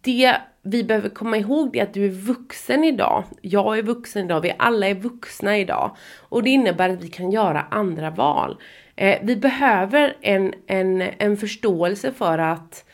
det 0.00 0.36
vi 0.62 0.84
behöver 0.84 1.08
komma 1.08 1.36
ihåg 1.36 1.72
det 1.72 1.78
är 1.78 1.82
att 1.82 1.94
du 1.94 2.04
är 2.04 2.10
vuxen 2.10 2.84
idag. 2.84 3.24
Jag 3.40 3.78
är 3.78 3.82
vuxen 3.82 4.24
idag. 4.24 4.40
Vi 4.40 4.54
alla 4.58 4.88
är 4.88 4.94
vuxna 4.94 5.58
idag. 5.58 5.96
Och 6.18 6.42
det 6.42 6.50
innebär 6.50 6.88
att 6.88 7.04
vi 7.04 7.08
kan 7.08 7.30
göra 7.30 7.60
andra 7.70 8.10
val. 8.10 8.56
Eh, 8.96 9.18
vi 9.22 9.36
behöver 9.36 10.16
en, 10.20 10.54
en, 10.66 11.02
en 11.18 11.36
förståelse 11.36 12.12
för 12.12 12.38
att 12.38 12.84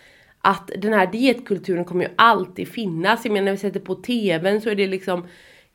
att 0.40 0.70
den 0.78 0.92
här 0.92 1.06
dietkulturen 1.06 1.84
kommer 1.84 2.04
ju 2.04 2.10
alltid 2.16 2.68
finnas. 2.68 3.24
Jag 3.24 3.32
menar 3.32 3.44
när 3.44 3.52
vi 3.52 3.58
sätter 3.58 3.80
på 3.80 3.94
tvn 3.94 4.60
så 4.60 4.70
är 4.70 4.74
det 4.74 4.86
liksom 4.86 5.26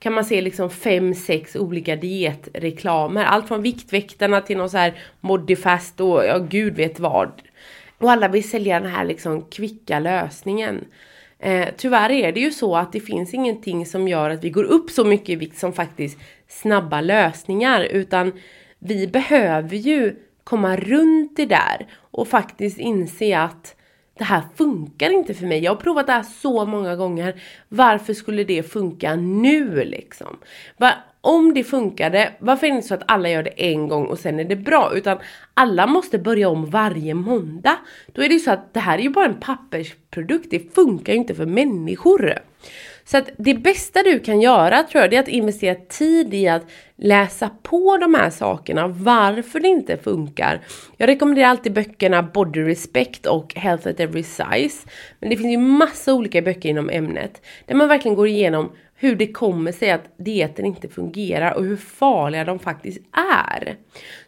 kan 0.01 0.13
man 0.13 0.25
se 0.25 0.41
liksom 0.41 0.69
fem, 0.69 1.13
sex 1.13 1.55
olika 1.55 1.95
dietreklamer. 1.95 3.23
Allt 3.23 3.47
från 3.47 3.61
Viktväktarna 3.61 4.41
till 4.41 4.57
någon 4.57 4.69
så 4.69 4.77
här 4.77 4.93
Modifast 5.19 5.99
och 5.99 6.25
ja, 6.25 6.37
gud 6.37 6.75
vet 6.75 6.99
vad. 6.99 7.31
Och 7.97 8.11
alla 8.11 8.27
vill 8.27 8.49
sälja 8.49 8.79
den 8.79 8.91
här 8.91 9.05
liksom 9.05 9.41
kvicka 9.41 9.99
lösningen. 9.99 10.85
Eh, 11.39 11.67
tyvärr 11.77 12.11
är 12.11 12.31
det 12.31 12.39
ju 12.39 12.51
så 12.51 12.75
att 12.75 12.91
det 12.91 12.99
finns 12.99 13.33
ingenting 13.33 13.85
som 13.85 14.07
gör 14.07 14.29
att 14.29 14.43
vi 14.43 14.49
går 14.49 14.63
upp 14.63 14.89
så 14.89 15.03
mycket 15.05 15.29
i 15.29 15.35
vikt 15.35 15.57
som 15.57 15.73
faktiskt 15.73 16.19
snabba 16.47 17.01
lösningar. 17.01 17.83
Utan 17.83 18.31
vi 18.79 19.07
behöver 19.07 19.75
ju 19.75 20.15
komma 20.43 20.77
runt 20.77 21.37
det 21.37 21.45
där 21.45 21.87
och 21.93 22.27
faktiskt 22.27 22.77
inse 22.77 23.39
att 23.39 23.75
det 24.21 24.25
här 24.25 24.41
funkar 24.55 25.09
inte 25.09 25.33
för 25.33 25.45
mig. 25.45 25.63
Jag 25.63 25.71
har 25.71 25.81
provat 25.81 26.07
det 26.07 26.13
här 26.13 26.23
så 26.23 26.65
många 26.65 26.95
gånger. 26.95 27.41
Varför 27.69 28.13
skulle 28.13 28.43
det 28.43 28.63
funka 28.63 29.15
nu 29.15 29.83
liksom? 29.85 30.37
om 31.21 31.53
det 31.53 31.63
funkade, 31.63 32.33
varför 32.39 32.67
är 32.67 32.71
det 32.71 32.75
inte 32.75 32.87
så 32.87 32.93
att 32.93 33.03
alla 33.11 33.29
gör 33.29 33.43
det 33.43 33.71
en 33.71 33.87
gång 33.87 34.05
och 34.05 34.19
sen 34.19 34.39
är 34.39 34.43
det 34.43 34.55
bra? 34.55 34.91
Utan 34.95 35.17
alla 35.53 35.87
måste 35.87 36.17
börja 36.17 36.49
om 36.49 36.65
varje 36.69 37.13
måndag. 37.13 37.77
Då 38.13 38.21
är 38.21 38.27
det 38.27 38.33
ju 38.33 38.39
så 38.39 38.51
att 38.51 38.73
det 38.73 38.79
här 38.79 38.97
är 38.97 39.01
ju 39.01 39.09
bara 39.09 39.25
en 39.25 39.39
pappersprodukt, 39.39 40.47
det 40.49 40.75
funkar 40.75 41.13
ju 41.13 41.19
inte 41.19 41.35
för 41.35 41.45
människor. 41.45 42.33
Så 43.03 43.17
att 43.17 43.29
det 43.37 43.53
bästa 43.53 44.03
du 44.03 44.19
kan 44.19 44.41
göra 44.41 44.83
tror 44.83 45.01
jag, 45.01 45.09
det 45.09 45.15
är 45.15 45.19
att 45.19 45.27
investera 45.27 45.75
tid 45.75 46.33
i 46.33 46.47
att 46.47 46.65
läsa 46.95 47.49
på 47.63 47.97
de 47.97 48.13
här 48.13 48.29
sakerna, 48.29 48.87
varför 48.87 49.59
det 49.59 49.67
inte 49.67 49.97
funkar. 49.97 50.61
Jag 50.97 51.07
rekommenderar 51.07 51.47
alltid 51.47 51.73
böckerna 51.73 52.23
Body 52.23 52.61
Respect 52.61 53.25
och 53.25 53.55
Health 53.55 53.87
at 53.87 53.99
Every 53.99 54.23
Size. 54.23 54.87
Men 55.19 55.29
det 55.29 55.37
finns 55.37 55.53
ju 55.53 55.57
massa 55.57 56.13
olika 56.13 56.41
böcker 56.41 56.69
inom 56.69 56.89
ämnet 56.89 57.41
där 57.65 57.75
man 57.75 57.87
verkligen 57.87 58.15
går 58.15 58.27
igenom 58.27 58.71
hur 58.95 59.15
det 59.15 59.27
kommer 59.27 59.71
sig 59.71 59.91
att 59.91 60.13
dieten 60.17 60.65
inte 60.65 60.89
fungerar 60.89 61.53
och 61.53 61.63
hur 61.63 61.77
farliga 61.77 62.43
de 62.43 62.59
faktiskt 62.59 62.99
är. 63.11 63.75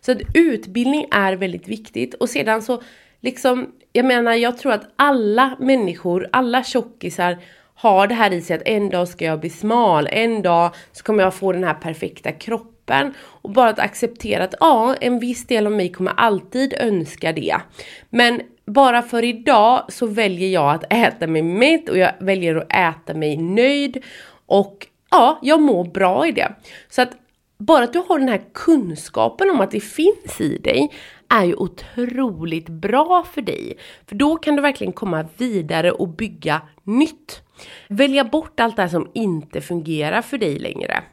Så 0.01 0.11
att 0.11 0.21
utbildning 0.33 1.05
är 1.11 1.33
väldigt 1.33 1.67
viktigt 1.67 2.13
och 2.13 2.29
sedan 2.29 2.61
så 2.61 2.81
liksom, 3.21 3.71
jag 3.91 4.05
menar 4.05 4.33
jag 4.33 4.57
tror 4.57 4.71
att 4.71 4.93
alla 4.95 5.57
människor, 5.59 6.29
alla 6.31 6.63
tjockisar 6.63 7.37
har 7.75 8.07
det 8.07 8.13
här 8.15 8.33
i 8.33 8.41
sig 8.41 8.55
att 8.55 8.61
en 8.65 8.89
dag 8.89 9.07
ska 9.07 9.25
jag 9.25 9.39
bli 9.39 9.49
smal, 9.49 10.07
en 10.11 10.41
dag 10.41 10.71
så 10.91 11.03
kommer 11.03 11.23
jag 11.23 11.33
få 11.33 11.51
den 11.51 11.63
här 11.63 11.73
perfekta 11.73 12.31
kroppen. 12.31 13.13
Och 13.19 13.49
bara 13.49 13.69
att 13.69 13.79
acceptera 13.79 14.43
att 14.43 14.55
ja, 14.59 14.95
en 15.01 15.19
viss 15.19 15.47
del 15.47 15.65
av 15.65 15.71
mig 15.71 15.91
kommer 15.91 16.13
alltid 16.17 16.73
önska 16.73 17.31
det. 17.31 17.55
Men 18.09 18.41
bara 18.65 19.01
för 19.01 19.23
idag 19.23 19.85
så 19.89 20.07
väljer 20.07 20.49
jag 20.49 20.75
att 20.75 20.93
äta 20.93 21.27
mig 21.27 21.41
mätt 21.41 21.89
och 21.89 21.97
jag 21.97 22.11
väljer 22.19 22.55
att 22.55 22.73
äta 22.73 23.13
mig 23.13 23.37
nöjd. 23.37 24.03
Och 24.45 24.87
ja, 25.11 25.39
jag 25.41 25.61
mår 25.61 25.83
bra 25.83 26.27
i 26.27 26.31
det. 26.31 26.55
Så 26.89 27.01
att 27.01 27.11
bara 27.57 27.83
att 27.83 27.93
du 27.93 28.03
har 28.07 28.19
den 28.19 28.29
här 28.29 28.41
kunskapen 28.53 29.49
om 29.49 29.61
att 29.61 29.71
det 29.71 29.79
finns 29.79 30.41
i 30.41 30.57
dig 30.57 30.91
är 31.33 31.43
ju 31.43 31.55
otroligt 31.55 32.69
bra 32.69 33.25
för 33.33 33.41
dig. 33.41 33.77
För 34.05 34.15
då 34.15 34.35
kan 34.35 34.55
du 34.55 34.61
verkligen 34.61 34.93
komma 34.93 35.25
vidare 35.37 35.91
och 35.91 36.09
bygga 36.09 36.61
nytt. 36.83 37.41
Välja 37.87 38.23
bort 38.23 38.59
allt 38.59 38.75
det 38.75 38.81
här 38.81 38.89
som 38.89 39.11
inte 39.13 39.61
fungerar 39.61 40.21
för 40.21 40.37
dig 40.37 40.59
längre. 40.59 41.03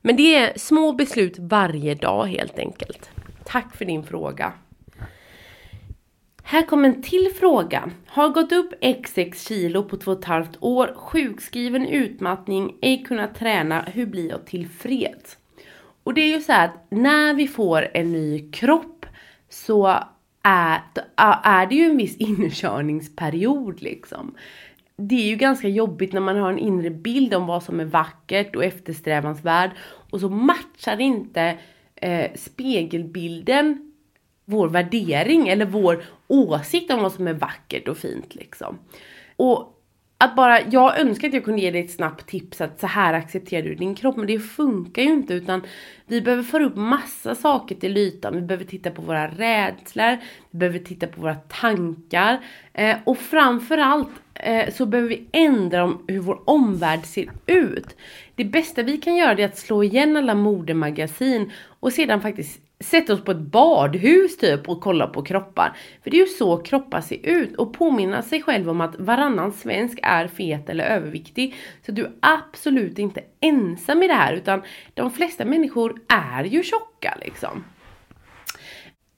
Men 0.00 0.16
det 0.16 0.34
är 0.34 0.58
små 0.58 0.92
beslut 0.92 1.34
varje 1.38 1.94
dag 1.94 2.26
helt 2.26 2.58
enkelt. 2.58 3.10
Tack 3.44 3.76
för 3.76 3.84
din 3.84 4.04
fråga. 4.04 4.52
Här 6.46 6.62
kommer 6.62 6.88
en 6.88 7.02
till 7.02 7.30
fråga. 7.40 7.90
Har 8.06 8.28
gått 8.28 8.52
upp 8.52 8.72
XX 9.04 9.48
kilo 9.48 9.82
på 9.82 9.96
två 9.96 10.12
och 10.12 10.18
ett 10.18 10.24
halvt 10.24 10.56
år, 10.60 10.94
sjukskriven 10.96 11.86
utmattning, 11.86 12.76
ej 12.82 13.04
kunnat 13.04 13.34
träna, 13.34 13.80
hur 13.82 14.06
blir 14.06 14.30
jag 14.30 14.46
tillfreds? 14.46 15.38
Och 16.04 16.14
det 16.14 16.20
är 16.20 16.28
ju 16.28 16.40
så 16.40 16.52
här 16.52 16.64
att 16.64 16.86
när 16.90 17.34
vi 17.34 17.48
får 17.48 17.88
en 17.94 18.12
ny 18.12 18.50
kropp 18.52 18.93
så 19.54 19.98
är, 20.42 20.80
är 21.44 21.66
det 21.66 21.74
ju 21.74 21.84
en 21.84 21.96
viss 21.96 22.16
inkörningsperiod 22.18 23.82
liksom 23.82 24.34
det 24.96 25.14
är 25.14 25.26
ju 25.26 25.36
ganska 25.36 25.68
jobbigt 25.68 26.12
när 26.12 26.20
man 26.20 26.36
har 26.36 26.52
en 26.52 26.58
inre 26.58 26.90
bild 26.90 27.34
om 27.34 27.46
vad 27.46 27.62
som 27.62 27.80
är 27.80 27.84
vackert 27.84 28.56
och 28.56 28.64
eftersträvansvärd 28.64 29.70
och 30.10 30.20
så 30.20 30.28
matchar 30.28 31.00
inte 31.00 31.58
eh, 31.94 32.30
spegelbilden 32.34 33.92
vår 34.44 34.68
värdering 34.68 35.48
eller 35.48 35.64
vår 35.64 36.04
åsikt 36.26 36.90
om 36.90 37.02
vad 37.02 37.12
som 37.12 37.28
är 37.28 37.32
vackert 37.32 37.88
och 37.88 37.96
fint 37.96 38.34
liksom. 38.34 38.78
Och 39.36 39.73
att 40.24 40.36
bara, 40.36 40.60
jag 40.60 40.98
önskar 40.98 41.28
att 41.28 41.34
jag 41.34 41.44
kunde 41.44 41.60
ge 41.62 41.70
dig 41.70 41.84
ett 41.84 41.90
snabbt 41.90 42.26
tips 42.26 42.60
att 42.60 42.80
så 42.80 42.86
här 42.86 43.14
accepterar 43.14 43.62
du 43.62 43.74
din 43.74 43.94
kropp, 43.94 44.16
men 44.16 44.26
det 44.26 44.38
funkar 44.38 45.02
ju 45.02 45.12
inte 45.12 45.34
utan 45.34 45.62
vi 46.06 46.20
behöver 46.20 46.42
föra 46.42 46.64
upp 46.64 46.76
massa 46.76 47.34
saker 47.34 47.74
till 47.74 47.96
ytan. 47.96 48.34
Vi 48.34 48.40
behöver 48.40 48.64
titta 48.64 48.90
på 48.90 49.02
våra 49.02 49.28
rädslor, 49.28 50.18
vi 50.50 50.58
behöver 50.58 50.78
titta 50.78 51.06
på 51.06 51.20
våra 51.20 51.34
tankar 51.34 52.40
eh, 52.72 52.96
och 53.04 53.18
framförallt 53.18 54.08
eh, 54.34 54.74
så 54.74 54.86
behöver 54.86 55.08
vi 55.08 55.26
ändra 55.32 55.84
om 55.84 56.04
hur 56.08 56.20
vår 56.20 56.40
omvärld 56.44 57.04
ser 57.04 57.30
ut. 57.46 57.96
Det 58.34 58.44
bästa 58.44 58.82
vi 58.82 58.96
kan 58.96 59.16
göra 59.16 59.32
är 59.32 59.44
att 59.44 59.58
slå 59.58 59.82
igen 59.82 60.16
alla 60.16 60.34
modemagasin 60.34 61.52
och 61.80 61.92
sedan 61.92 62.20
faktiskt 62.20 62.63
sätta 62.80 63.14
oss 63.14 63.24
på 63.24 63.30
ett 63.30 63.38
badhus 63.38 64.36
typ 64.36 64.68
och 64.68 64.80
kolla 64.80 65.06
på 65.06 65.22
kroppar. 65.22 65.76
För 66.02 66.10
det 66.10 66.16
är 66.16 66.20
ju 66.20 66.26
så 66.26 66.56
kroppar 66.56 67.00
ser 67.00 67.26
ut 67.26 67.56
och 67.56 67.72
påminna 67.72 68.22
sig 68.22 68.42
själv 68.42 68.70
om 68.70 68.80
att 68.80 68.96
varannan 68.98 69.52
svensk 69.52 69.98
är 70.02 70.28
fet 70.28 70.68
eller 70.68 70.84
överviktig. 70.84 71.54
Så 71.86 71.92
du 71.92 72.04
är 72.04 72.12
absolut 72.20 72.98
inte 72.98 73.20
ensam 73.40 74.02
i 74.02 74.08
det 74.08 74.14
här 74.14 74.32
utan 74.32 74.62
de 74.94 75.10
flesta 75.10 75.44
människor 75.44 75.94
är 76.08 76.44
ju 76.44 76.62
tjocka 76.62 77.18
liksom. 77.20 77.64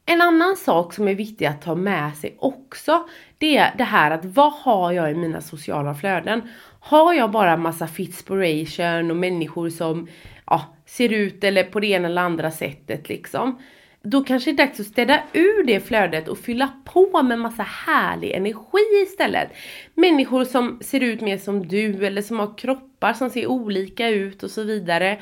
En 0.08 0.22
annan 0.22 0.56
sak 0.56 0.94
som 0.94 1.08
är 1.08 1.14
viktig 1.14 1.46
att 1.46 1.62
ta 1.62 1.74
med 1.74 2.16
sig 2.16 2.36
också, 2.38 3.08
det 3.38 3.56
är 3.56 3.74
det 3.78 3.84
här 3.84 4.10
att 4.10 4.24
vad 4.24 4.52
har 4.52 4.92
jag 4.92 5.10
i 5.10 5.14
mina 5.14 5.40
sociala 5.40 5.94
flöden? 5.94 6.42
Har 6.80 7.14
jag 7.14 7.30
bara 7.30 7.56
massa 7.56 7.86
fitspiration 7.86 9.10
och 9.10 9.16
människor 9.16 9.70
som 9.70 10.08
ja, 10.46 10.76
ser 10.86 11.12
ut 11.12 11.44
eller 11.44 11.64
på 11.64 11.80
det 11.80 11.86
ena 11.86 12.08
eller 12.08 12.22
andra 12.22 12.50
sättet 12.50 13.08
liksom. 13.08 13.58
Då 14.02 14.24
kanske 14.24 14.52
det 14.52 14.62
är 14.62 14.66
dags 14.66 14.80
att 14.80 14.86
städa 14.86 15.22
ur 15.32 15.64
det 15.64 15.80
flödet 15.80 16.28
och 16.28 16.38
fylla 16.38 16.72
på 16.84 17.22
med 17.22 17.38
massa 17.38 17.62
härlig 17.62 18.30
energi 18.32 19.02
istället. 19.06 19.48
Människor 19.94 20.44
som 20.44 20.78
ser 20.80 21.00
ut 21.00 21.20
mer 21.20 21.38
som 21.38 21.68
du 21.68 22.06
eller 22.06 22.22
som 22.22 22.38
har 22.38 22.58
kroppar 22.58 23.12
som 23.12 23.30
ser 23.30 23.46
olika 23.46 24.08
ut 24.08 24.42
och 24.42 24.50
så 24.50 24.62
vidare. 24.62 25.18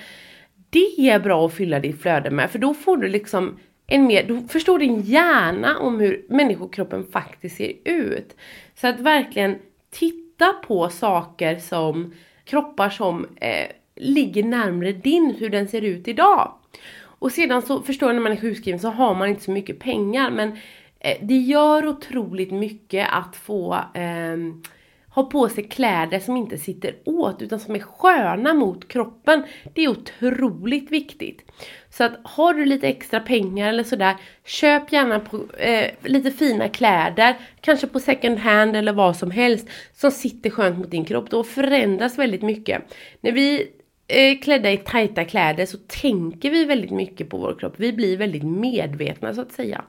Det 0.71 1.11
är 1.11 1.19
bra 1.19 1.47
att 1.47 1.55
fylla 1.55 1.81
ditt 1.81 2.03
flöde 2.03 2.31
med 2.31 2.51
för 2.51 2.59
då 2.59 2.75
får 2.75 2.97
du 2.97 3.09
liksom 3.09 3.59
en 3.87 4.07
mer, 4.07 4.23
du 4.23 4.49
förstår 4.49 4.79
din 4.79 5.01
hjärna 5.01 5.79
om 5.79 6.01
hur 6.01 6.27
människokroppen 6.29 7.07
faktiskt 7.13 7.57
ser 7.57 7.73
ut. 7.85 8.37
Så 8.75 8.87
att 8.87 9.01
verkligen 9.01 9.59
titta 9.91 10.53
på 10.53 10.89
saker 10.89 11.59
som 11.59 12.15
kroppar 12.45 12.91
som 12.91 13.27
eh, 13.37 13.67
ligger 13.97 14.43
närmre 14.43 14.93
din, 14.93 15.35
hur 15.39 15.51
den 15.51 15.69
ser 15.69 15.83
ut 15.83 16.09
idag. 16.09 16.55
Och 17.19 17.33
sedan 17.33 17.63
så 17.63 17.83
förstår 17.83 18.09
jag 18.09 18.15
när 18.15 18.23
man 18.23 18.33
är 18.33 18.37
sjukskriven 18.37 18.81
så 18.81 18.89
har 18.89 19.15
man 19.15 19.29
inte 19.29 19.45
så 19.45 19.51
mycket 19.51 19.79
pengar 19.79 20.31
men 20.31 20.49
eh, 21.01 21.17
det 21.23 21.37
gör 21.37 21.87
otroligt 21.87 22.51
mycket 22.51 23.09
att 23.11 23.37
få 23.37 23.75
eh, 23.75 24.37
ha 25.15 25.23
på 25.23 25.49
sig 25.49 25.65
kläder 25.65 26.21
som 26.21 26.37
inte 26.37 26.59
sitter 26.59 26.95
åt 27.05 27.43
utan 27.43 27.61
som 27.61 27.75
är 27.75 27.81
sköna 27.81 28.55
mot 28.55 28.89
kroppen. 28.89 29.45
Det 29.75 29.85
är 29.85 29.89
otroligt 29.89 30.91
viktigt. 30.91 31.53
Så 31.91 32.05
att 32.05 32.13
har 32.23 32.55
du 32.55 32.65
lite 32.65 32.89
extra 32.89 33.21
pengar 33.21 33.69
eller 33.69 33.83
sådär, 33.85 34.17
köp 34.45 34.93
gärna 34.93 35.21
på, 35.21 35.57
eh, 35.59 35.91
lite 36.03 36.31
fina 36.31 36.69
kläder, 36.69 37.37
kanske 37.61 37.87
på 37.87 38.01
second 38.01 38.39
hand 38.39 38.77
eller 38.77 38.93
vad 38.93 39.17
som 39.17 39.31
helst, 39.31 39.69
som 39.93 40.11
sitter 40.11 40.51
skönt 40.51 40.79
mot 40.79 40.91
din 40.91 41.05
kropp. 41.05 41.31
Då 41.31 41.45
förändras 41.45 42.19
väldigt 42.19 42.43
mycket. 42.43 42.83
När 43.21 43.33
vi 43.33 43.71
Eh, 44.07 44.39
klädda 44.39 44.73
i 44.73 44.77
tajta 44.77 45.25
kläder 45.25 45.67
så 45.67 45.79
tänker 45.87 46.51
vi 46.51 46.65
väldigt 46.65 46.91
mycket 46.91 47.29
på 47.29 47.37
vår 47.37 47.57
kropp. 47.61 47.75
Vi 47.77 47.93
blir 47.93 48.17
väldigt 48.17 48.45
medvetna 48.45 49.35
så 49.35 49.41
att 49.41 49.53
säga. 49.53 49.85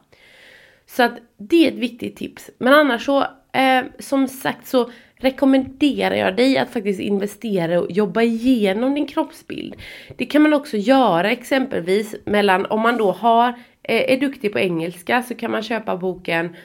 Så 0.85 1.03
att 1.03 1.13
det 1.37 1.65
är 1.65 1.71
ett 1.71 1.77
viktigt 1.77 2.15
tips. 2.15 2.49
Men 2.57 2.73
annars 2.73 3.05
så, 3.05 3.21
eh, 3.53 3.83
som 3.99 4.27
sagt 4.27 4.67
så 4.67 4.91
rekommenderar 5.15 6.15
jag 6.15 6.35
dig 6.35 6.57
att 6.57 6.73
faktiskt 6.73 6.99
investera 6.99 7.81
och 7.81 7.91
jobba 7.91 8.21
igenom 8.21 8.95
din 8.95 9.07
kroppsbild. 9.07 9.75
Det 10.17 10.25
kan 10.25 10.41
man 10.41 10.53
också 10.53 10.77
göra 10.77 11.31
exempelvis 11.31 12.15
mellan, 12.25 12.65
om 12.65 12.81
man 12.81 12.97
då 12.97 13.11
har, 13.11 13.49
eh, 13.83 14.13
är 14.13 14.19
duktig 14.19 14.51
på 14.51 14.59
engelska 14.59 15.23
så 15.23 15.35
kan 15.35 15.51
man 15.51 15.63
köpa 15.63 15.97
boken 15.97 16.55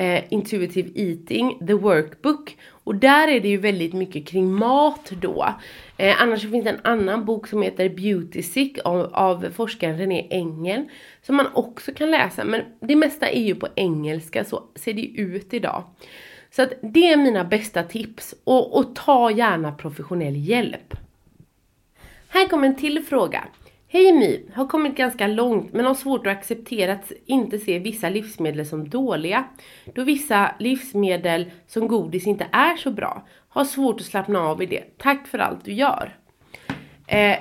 eh, 0.00 0.24
Intuitive 0.28 0.90
Eating, 0.94 1.66
The 1.66 1.74
Workbook. 1.74 2.56
Och 2.84 2.94
där 2.94 3.28
är 3.28 3.40
det 3.40 3.48
ju 3.48 3.56
väldigt 3.56 3.92
mycket 3.92 4.28
kring 4.28 4.52
mat 4.52 5.10
då. 5.20 5.54
Eh, 5.96 6.22
annars 6.22 6.50
finns 6.50 6.64
det 6.64 6.70
en 6.70 6.80
annan 6.84 7.24
bok 7.24 7.46
som 7.46 7.62
heter 7.62 7.88
Beauty 7.88 8.42
Sick 8.42 8.78
av, 8.84 9.10
av 9.14 9.50
forskaren 9.56 9.98
René 9.98 10.26
Engel. 10.30 10.84
Som 11.22 11.36
man 11.36 11.46
också 11.54 11.92
kan 11.92 12.10
läsa, 12.10 12.44
men 12.44 12.62
det 12.80 12.96
mesta 12.96 13.28
är 13.28 13.42
ju 13.42 13.54
på 13.54 13.68
engelska, 13.74 14.44
så 14.44 14.62
ser 14.74 14.92
det 14.92 15.06
ut 15.06 15.54
idag. 15.54 15.84
Så 16.50 16.62
att 16.62 16.72
det 16.82 17.12
är 17.12 17.16
mina 17.16 17.44
bästa 17.44 17.82
tips 17.82 18.34
och, 18.44 18.78
och 18.78 18.94
ta 18.94 19.30
gärna 19.30 19.72
professionell 19.72 20.36
hjälp. 20.36 20.94
Här 22.28 22.48
kommer 22.48 22.66
en 22.66 22.76
till 22.76 23.04
fråga. 23.04 23.44
Hej 23.92 24.12
My! 24.12 24.40
Har 24.54 24.66
kommit 24.66 24.96
ganska 24.96 25.26
långt 25.26 25.72
men 25.72 25.84
har 25.84 25.94
svårt 25.94 26.26
att 26.26 26.36
acceptera 26.36 26.92
att 26.92 27.12
inte 27.26 27.58
se 27.58 27.78
vissa 27.78 28.08
livsmedel 28.08 28.66
som 28.66 28.88
dåliga. 28.88 29.44
Då 29.94 30.04
vissa 30.04 30.54
livsmedel 30.58 31.50
som 31.66 31.88
godis 31.88 32.26
inte 32.26 32.46
är 32.52 32.76
så 32.76 32.90
bra. 32.90 33.26
Har 33.48 33.64
svårt 33.64 34.00
att 34.00 34.06
slappna 34.06 34.40
av 34.40 34.62
i 34.62 34.66
det. 34.66 34.98
Tack 34.98 35.26
för 35.26 35.38
allt 35.38 35.64
du 35.64 35.72
gör. 35.72 36.16
Eh, 37.06 37.36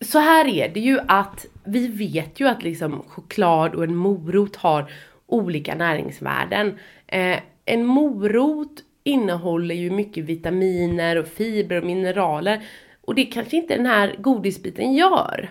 så 0.00 0.18
här 0.18 0.46
är 0.46 0.68
det 0.68 0.80
ju 0.80 0.98
att 1.08 1.46
vi 1.64 1.88
vet 1.88 2.40
ju 2.40 2.48
att 2.48 2.62
liksom 2.62 3.02
choklad 3.08 3.74
och 3.74 3.84
en 3.84 3.96
morot 3.96 4.56
har 4.56 4.90
olika 5.26 5.74
näringsvärden. 5.74 6.78
Eh, 7.06 7.38
en 7.64 7.86
morot 7.86 8.82
innehåller 9.04 9.74
ju 9.74 9.90
mycket 9.90 10.24
vitaminer 10.24 11.16
och 11.16 11.28
fibrer 11.28 11.80
och 11.80 11.86
mineraler 11.86 12.62
och 13.08 13.14
det 13.14 13.24
kanske 13.24 13.56
inte 13.56 13.76
den 13.76 13.86
här 13.86 14.14
godisbiten 14.18 14.94
gör. 14.94 15.50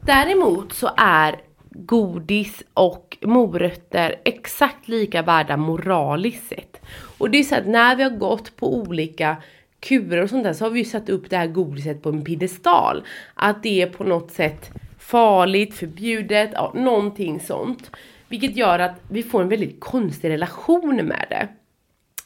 Däremot 0.00 0.72
så 0.72 0.90
är 0.96 1.36
godis 1.70 2.62
och 2.74 3.16
morötter 3.20 4.16
exakt 4.24 4.88
lika 4.88 5.22
värda 5.22 5.56
moraliskt 5.56 6.48
sett. 6.48 6.80
Och 7.18 7.30
det 7.30 7.38
är 7.38 7.42
så 7.42 7.54
att 7.54 7.66
när 7.66 7.96
vi 7.96 8.02
har 8.02 8.10
gått 8.10 8.56
på 8.56 8.74
olika 8.74 9.36
kurer 9.80 10.22
och 10.22 10.30
sånt 10.30 10.44
där 10.44 10.52
så 10.52 10.64
har 10.64 10.70
vi 10.70 10.78
ju 10.78 10.84
satt 10.84 11.08
upp 11.08 11.30
det 11.30 11.36
här 11.36 11.46
godiset 11.46 12.02
på 12.02 12.08
en 12.08 12.24
piedestal. 12.24 13.02
Att 13.34 13.62
det 13.62 13.82
är 13.82 13.86
på 13.86 14.04
något 14.04 14.30
sätt 14.30 14.70
farligt, 14.98 15.74
förbjudet, 15.74 16.50
ja, 16.54 16.72
någonting 16.74 17.40
sånt. 17.40 17.90
Vilket 18.28 18.56
gör 18.56 18.78
att 18.78 19.00
vi 19.08 19.22
får 19.22 19.42
en 19.42 19.48
väldigt 19.48 19.80
konstig 19.80 20.30
relation 20.30 20.96
med 20.96 21.26
det. 21.30 21.48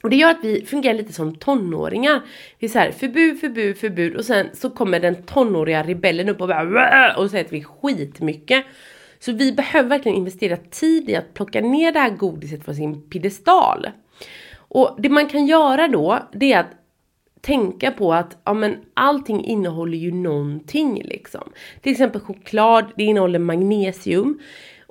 Och 0.05 0.11
det 0.11 0.17
gör 0.17 0.31
att 0.31 0.39
vi 0.45 0.65
fungerar 0.67 0.95
lite 0.95 1.13
som 1.13 1.35
tonåringar. 1.35 2.23
Vi 2.59 2.67
är 2.67 2.71
så 2.71 2.79
här, 2.79 2.91
förbud, 2.91 3.41
förbud, 3.41 3.79
förbud 3.79 4.17
och 4.17 4.25
sen 4.25 4.47
så 4.53 4.71
kommer 4.71 5.01
den 5.01 5.23
tonåriga 5.23 5.83
rebellen 5.83 6.29
upp 6.29 6.41
och 6.41 6.49
bara 6.49 7.17
och 7.17 7.31
säger 7.31 7.45
att 7.45 7.53
vi 7.53 7.59
är 7.59 7.65
skitmycket. 7.65 8.65
Så 9.19 9.33
vi 9.33 9.53
behöver 9.53 9.89
verkligen 9.89 10.19
investera 10.19 10.57
tid 10.57 11.11
i 11.11 11.17
att 11.17 11.35
plocka 11.35 11.61
ner 11.61 11.93
det 11.93 11.99
här 11.99 12.11
godiset 12.11 12.65
från 12.65 12.75
sin 12.75 13.03
piedestal. 13.11 13.89
Och 14.57 14.97
det 14.99 15.09
man 15.09 15.27
kan 15.29 15.47
göra 15.47 15.89
då, 15.89 16.19
det 16.33 16.53
är 16.53 16.61
att 16.61 16.73
tänka 17.41 17.91
på 17.91 18.15
att 18.15 18.37
ja, 18.45 18.55
men 18.55 18.77
allting 18.95 19.45
innehåller 19.45 19.99
ju 19.99 20.13
någonting 20.13 21.03
liksom. 21.05 21.53
Till 21.81 21.93
exempel 21.93 22.21
choklad, 22.21 22.85
det 22.97 23.05
innehåller 23.05 23.39
magnesium. 23.39 24.39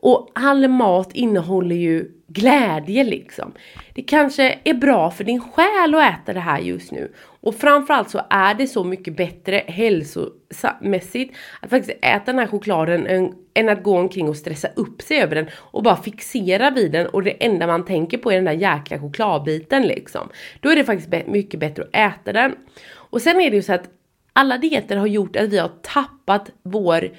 Och 0.04 0.30
all 0.36 0.68
mat 0.68 1.10
innehåller 1.14 1.76
ju 1.76 2.12
glädje 2.28 3.04
liksom. 3.04 3.54
Det 3.94 4.02
kanske 4.02 4.60
är 4.64 4.74
bra 4.74 5.12
för 5.12 5.24
din 5.24 5.42
själ 5.42 5.96
att 5.96 6.14
äta 6.14 6.34
det 6.34 6.40
här 6.40 6.60
just 6.60 6.92
nu. 6.92 7.14
Och 7.42 7.56
framförallt 7.56 8.10
så 8.10 8.22
är 8.30 8.54
det 8.54 8.68
så 8.68 8.84
mycket 8.84 9.18
bättre 9.18 9.64
hälsomässigt 9.68 11.36
att 11.62 11.70
faktiskt 11.70 11.98
äta 12.02 12.26
den 12.26 12.40
här 12.40 12.48
chokladen 12.48 13.34
än, 13.54 13.70
att 13.70 13.84
gå 13.84 13.98
omkring 13.98 14.30
och 14.30 14.38
stressa 14.38 14.68
upp 14.76 15.02
sig 15.02 15.22
över 15.22 15.36
den 15.36 15.50
och 15.56 15.84
bara 15.84 15.98
fixera 15.98 16.72
vid 16.72 16.92
den 16.92 17.08
och 17.08 17.24
det 17.24 17.46
enda 17.46 17.68
man 17.68 17.86
tänker 17.86 18.18
på 18.18 18.32
är 18.32 18.36
den 18.36 18.46
där 18.46 18.52
jäkla 18.52 19.00
chokladbiten 19.00 19.84
liksom. 19.84 20.30
Då 20.60 20.70
är 20.70 20.76
det 20.76 20.84
faktiskt 20.84 21.28
mycket 21.28 21.60
bättre 21.60 21.84
att 21.84 21.96
äta 21.96 22.34
den. 22.34 22.56
Och 22.94 23.22
sen 23.22 23.42
är 23.42 23.50
det 23.50 23.56
ju 23.56 23.62
så 23.62 23.74
att 23.74 23.90
alla 24.34 24.58
dieter 24.58 24.98
har 24.98 25.08
gjort 25.08 25.36
att 25.36 25.50
vi 25.50 25.58
har 25.58 25.72
tappat 25.82 26.52
vår 26.64 27.10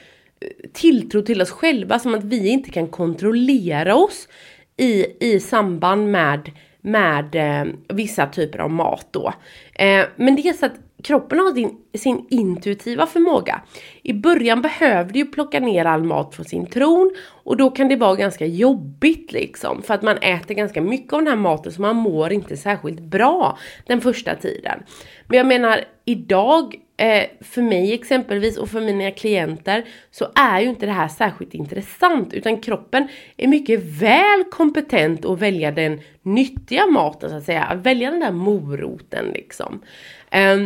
tilltro 0.72 1.22
till 1.22 1.42
oss 1.42 1.50
själva 1.50 1.98
som 1.98 2.14
att 2.14 2.24
vi 2.24 2.48
inte 2.48 2.70
kan 2.70 2.88
kontrollera 2.88 3.96
oss 3.96 4.28
i, 4.76 5.06
i 5.20 5.40
samband 5.40 6.10
med, 6.10 6.50
med 6.80 7.34
eh, 7.34 7.72
vissa 7.88 8.26
typer 8.26 8.58
av 8.58 8.70
mat 8.70 9.06
då. 9.10 9.32
Eh, 9.74 10.04
men 10.16 10.36
det 10.36 10.48
är 10.48 10.52
så 10.52 10.66
att 10.66 10.80
kroppen 11.04 11.38
har 11.38 11.54
sin, 11.54 11.76
sin 11.94 12.26
intuitiva 12.30 13.06
förmåga. 13.06 13.60
I 14.02 14.12
början 14.12 14.62
behöver 14.62 15.12
ju 15.12 15.26
plocka 15.26 15.60
ner 15.60 15.84
all 15.84 16.04
mat 16.04 16.34
från 16.34 16.44
sin 16.44 16.66
tron 16.66 17.14
och 17.44 17.56
då 17.56 17.70
kan 17.70 17.88
det 17.88 17.96
vara 17.96 18.14
ganska 18.14 18.46
jobbigt 18.46 19.32
liksom 19.32 19.82
för 19.82 19.94
att 19.94 20.02
man 20.02 20.18
äter 20.18 20.54
ganska 20.54 20.82
mycket 20.82 21.12
av 21.12 21.18
den 21.18 21.28
här 21.28 21.36
maten 21.36 21.72
så 21.72 21.80
man 21.80 21.96
mår 21.96 22.32
inte 22.32 22.56
särskilt 22.56 23.00
bra 23.00 23.58
den 23.86 24.00
första 24.00 24.34
tiden. 24.34 24.82
Men 25.26 25.38
jag 25.38 25.46
menar 25.46 25.84
idag 26.04 26.76
eh, 26.96 27.24
för 27.40 27.62
mig 27.62 27.94
exempelvis 27.94 28.56
och 28.56 28.68
för 28.68 28.80
mina 28.80 29.10
klienter 29.10 29.84
så 30.10 30.28
är 30.34 30.60
ju 30.60 30.68
inte 30.68 30.86
det 30.86 30.92
här 30.92 31.08
särskilt 31.08 31.54
intressant 31.54 32.32
utan 32.32 32.60
kroppen 32.60 33.08
är 33.36 33.48
mycket 33.48 33.80
väl 33.82 34.44
kompetent 34.50 35.24
att 35.24 35.38
välja 35.38 35.70
den 35.70 36.00
nyttiga 36.22 36.86
maten 36.86 37.30
så 37.30 37.36
att 37.36 37.44
säga, 37.44 37.64
att 37.64 37.78
välja 37.78 38.10
den 38.10 38.20
där 38.20 38.32
moroten 38.32 39.24
liksom. 39.34 39.82
Eh, 40.30 40.64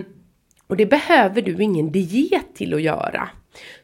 och 0.66 0.76
det 0.76 0.86
behöver 0.86 1.42
du 1.42 1.62
ingen 1.62 1.92
diet 1.92 2.54
till 2.54 2.74
att 2.74 2.82
göra. 2.82 3.28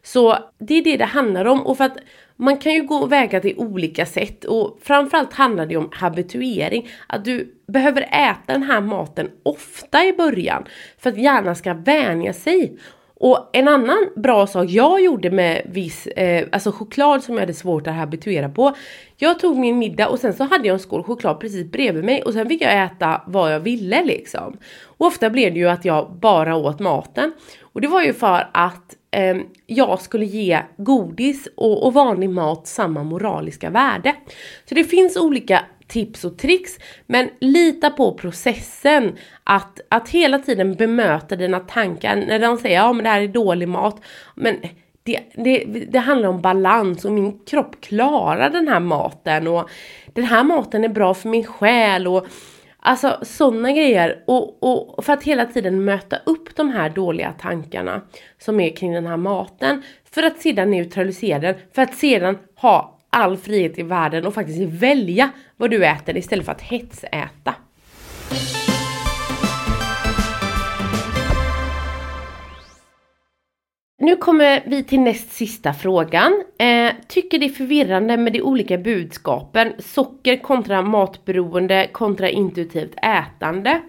Så 0.03 0.39
det 0.59 0.75
är 0.75 0.85
det 0.85 0.97
det 0.97 1.05
handlar 1.05 1.45
om 1.45 1.67
och 1.67 1.77
för 1.77 1.85
att 1.85 1.97
man 2.37 2.57
kan 2.57 2.73
ju 2.73 2.83
gå 2.83 3.07
väga 3.07 3.41
till 3.41 3.59
olika 3.59 4.07
sätt 4.07 4.45
och 4.45 4.79
framförallt 4.83 5.33
handlar 5.33 5.67
det 5.67 5.77
om 5.77 5.89
habituering. 5.93 6.89
Att 7.07 7.25
du 7.25 7.55
behöver 7.67 8.03
äta 8.03 8.53
den 8.53 8.63
här 8.63 8.81
maten 8.81 9.31
ofta 9.43 10.05
i 10.05 10.13
början 10.13 10.65
för 10.99 11.11
att 11.11 11.19
hjärnan 11.19 11.57
ska 11.57 11.75
vänja 11.75 12.33
sig. 12.33 12.79
Och 13.17 13.51
en 13.53 13.69
annan 13.69 14.09
bra 14.17 14.47
sak 14.47 14.71
jag 14.71 15.01
gjorde 15.01 15.31
med 15.31 15.63
viss, 15.65 16.07
eh, 16.07 16.49
alltså 16.53 16.73
choklad 16.73 17.23
som 17.23 17.35
jag 17.35 17.41
hade 17.41 17.55
svårt 17.55 17.87
att 17.87 17.95
habituera 17.95 18.49
på. 18.49 18.77
Jag 19.17 19.39
tog 19.39 19.57
min 19.57 19.79
middag 19.79 20.09
och 20.09 20.19
sen 20.19 20.35
så 20.35 20.45
hade 20.45 20.67
jag 20.69 20.75
en 20.75 20.81
skål 20.81 21.03
choklad 21.03 21.41
precis 21.41 21.71
bredvid 21.71 22.05
mig 22.05 22.23
och 22.23 22.33
sen 22.33 22.49
fick 22.49 22.63
jag 22.63 22.85
äta 22.85 23.23
vad 23.27 23.55
jag 23.55 23.61
ville 23.61 24.05
liksom. 24.05 24.57
Och 24.85 25.07
ofta 25.07 25.31
blev 25.31 25.53
det 25.53 25.59
ju 25.59 25.69
att 25.69 25.85
jag 25.85 26.11
bara 26.21 26.57
åt 26.57 26.81
maten. 26.81 27.33
Och 27.63 27.81
det 27.81 27.89
var 27.89 28.03
ju 28.03 28.13
för 28.13 28.49
att 28.53 28.97
eh, 29.15 29.37
jag 29.67 30.01
skulle 30.01 30.25
ge 30.25 30.61
godis 30.77 31.49
och, 31.57 31.87
och 31.87 31.95
vanlig 31.95 32.31
mat 32.31 32.67
samma 32.67 33.03
moraliska 33.03 33.71
värde. 33.71 34.15
Så 34.69 34.75
det 34.75 34.85
finns 34.85 35.17
olika 35.17 35.65
tips 35.87 36.25
och 36.25 36.39
tricks. 36.39 36.79
Men 37.07 37.31
lita 37.41 37.91
på 37.91 38.15
processen. 38.15 39.17
Att, 39.45 39.81
att 39.89 40.09
hela 40.09 40.39
tiden 40.39 40.75
bemöta 40.75 41.37
dina 41.37 41.61
tankar 41.61 42.17
när 42.17 42.39
de 42.39 42.59
säger 42.59 42.77
ja 42.77 42.93
men 42.93 43.05
det 43.05 43.11
här 43.11 43.21
är 43.21 43.29
dålig 43.29 43.69
mat. 43.69 44.01
Men 44.35 44.57
det, 45.03 45.21
det, 45.35 45.65
det 45.91 45.99
handlar 45.99 46.29
om 46.29 46.41
balans 46.41 47.05
och 47.05 47.13
min 47.13 47.39
kropp 47.39 47.81
klarar 47.81 48.51
den 48.51 48.69
här 48.69 48.81
maten 48.81 49.47
och 49.47 49.71
den 50.13 50.25
här 50.25 50.45
maten 50.45 50.85
är 50.85 50.89
bra 50.89 51.15
för 51.15 51.29
min 51.29 51.45
själ 51.45 52.07
och 52.07 52.27
Alltså 52.87 53.19
sådana 53.23 53.73
grejer. 53.73 54.23
Och, 54.27 54.63
och 54.63 55.05
för 55.05 55.13
att 55.13 55.23
hela 55.23 55.47
tiden 55.47 55.85
möta 55.85 56.17
upp 56.27 56.57
de 56.57 56.71
här 56.71 56.91
dåliga 56.91 57.33
tankarna 57.41 58.03
som 58.39 58.61
är 58.61 58.77
kring 58.77 58.93
den 58.93 59.07
här 59.07 59.17
maten. 59.17 59.83
För 60.11 60.23
att 60.23 60.41
sedan 60.41 60.71
neutralisera 60.71 61.39
den. 61.39 61.55
För 61.75 61.83
att 61.83 61.95
sedan 61.95 62.39
ha 62.57 62.99
all 63.11 63.37
frihet 63.37 63.79
i 63.79 63.83
världen 63.83 64.27
och 64.27 64.35
faktiskt 64.35 64.61
välja 64.61 65.31
vad 65.57 65.71
du 65.71 65.87
äter 65.87 66.17
istället 66.17 66.45
för 66.45 66.53
att 66.53 66.63
hetsäta. 66.63 67.55
Nu 74.05 74.17
kommer 74.17 74.63
vi 74.67 74.85
till 74.85 75.01
näst 75.01 75.33
sista 75.33 75.73
frågan. 75.73 76.45
Eh, 76.59 76.93
tycker 77.09 77.39
det 77.39 77.47
är 77.47 77.51
förvirrande 77.51 78.17
med 78.17 78.33
de 78.33 78.43
olika 78.43 78.79
budskapen 78.79 79.73
socker 79.79 80.37
kontra 80.37 80.83
matberoende 80.83 81.89
kontra 81.93 82.29
intuitivt 82.29 82.95
ätande. 83.03 83.83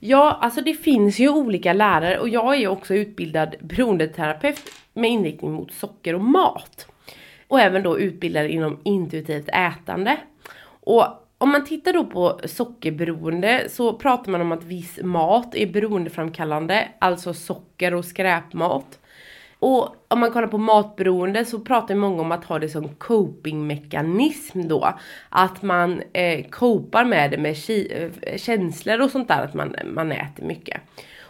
Ja, 0.00 0.38
alltså 0.40 0.60
det 0.60 0.74
finns 0.74 1.18
ju 1.18 1.28
olika 1.28 1.72
lärare 1.72 2.18
och 2.18 2.28
jag 2.28 2.54
är 2.54 2.58
ju 2.58 2.68
också 2.68 2.94
utbildad 2.94 3.54
beroendeterapeut 3.60 4.60
med 4.94 5.10
inriktning 5.10 5.52
mot 5.52 5.72
socker 5.72 6.14
och 6.14 6.24
mat. 6.24 6.88
Och 7.48 7.60
även 7.60 7.82
då 7.82 7.98
utbildad 7.98 8.46
inom 8.46 8.80
intuitivt 8.84 9.48
ätande. 9.48 10.16
Och 10.80 11.04
om 11.38 11.50
man 11.50 11.64
tittar 11.64 11.92
då 11.92 12.04
på 12.04 12.40
sockerberoende 12.44 13.66
så 13.68 13.92
pratar 13.92 14.30
man 14.32 14.40
om 14.40 14.52
att 14.52 14.64
viss 14.64 14.98
mat 15.02 15.54
är 15.54 15.66
beroendeframkallande, 15.66 16.88
alltså 16.98 17.34
socker 17.34 17.94
och 17.94 18.04
skräpmat. 18.04 18.98
Och 19.58 19.96
om 20.08 20.20
man 20.20 20.30
kollar 20.30 20.48
på 20.48 20.58
matberoende 20.58 21.44
så 21.44 21.60
pratar 21.60 21.94
ju 21.94 22.00
många 22.00 22.22
om 22.22 22.32
att 22.32 22.44
ha 22.44 22.58
det 22.58 22.68
som 22.68 22.88
copingmekanism 22.88 24.68
då. 24.68 24.94
Att 25.28 25.62
man 25.62 26.02
eh, 26.12 26.46
copar 26.50 27.04
med 27.04 27.30
det 27.30 27.38
med 27.38 27.56
eh, 27.90 28.36
känslor 28.36 29.00
och 29.00 29.10
sånt 29.10 29.28
där, 29.28 29.42
att 29.42 29.54
man, 29.54 29.76
man 29.84 30.12
äter 30.12 30.44
mycket. 30.44 30.80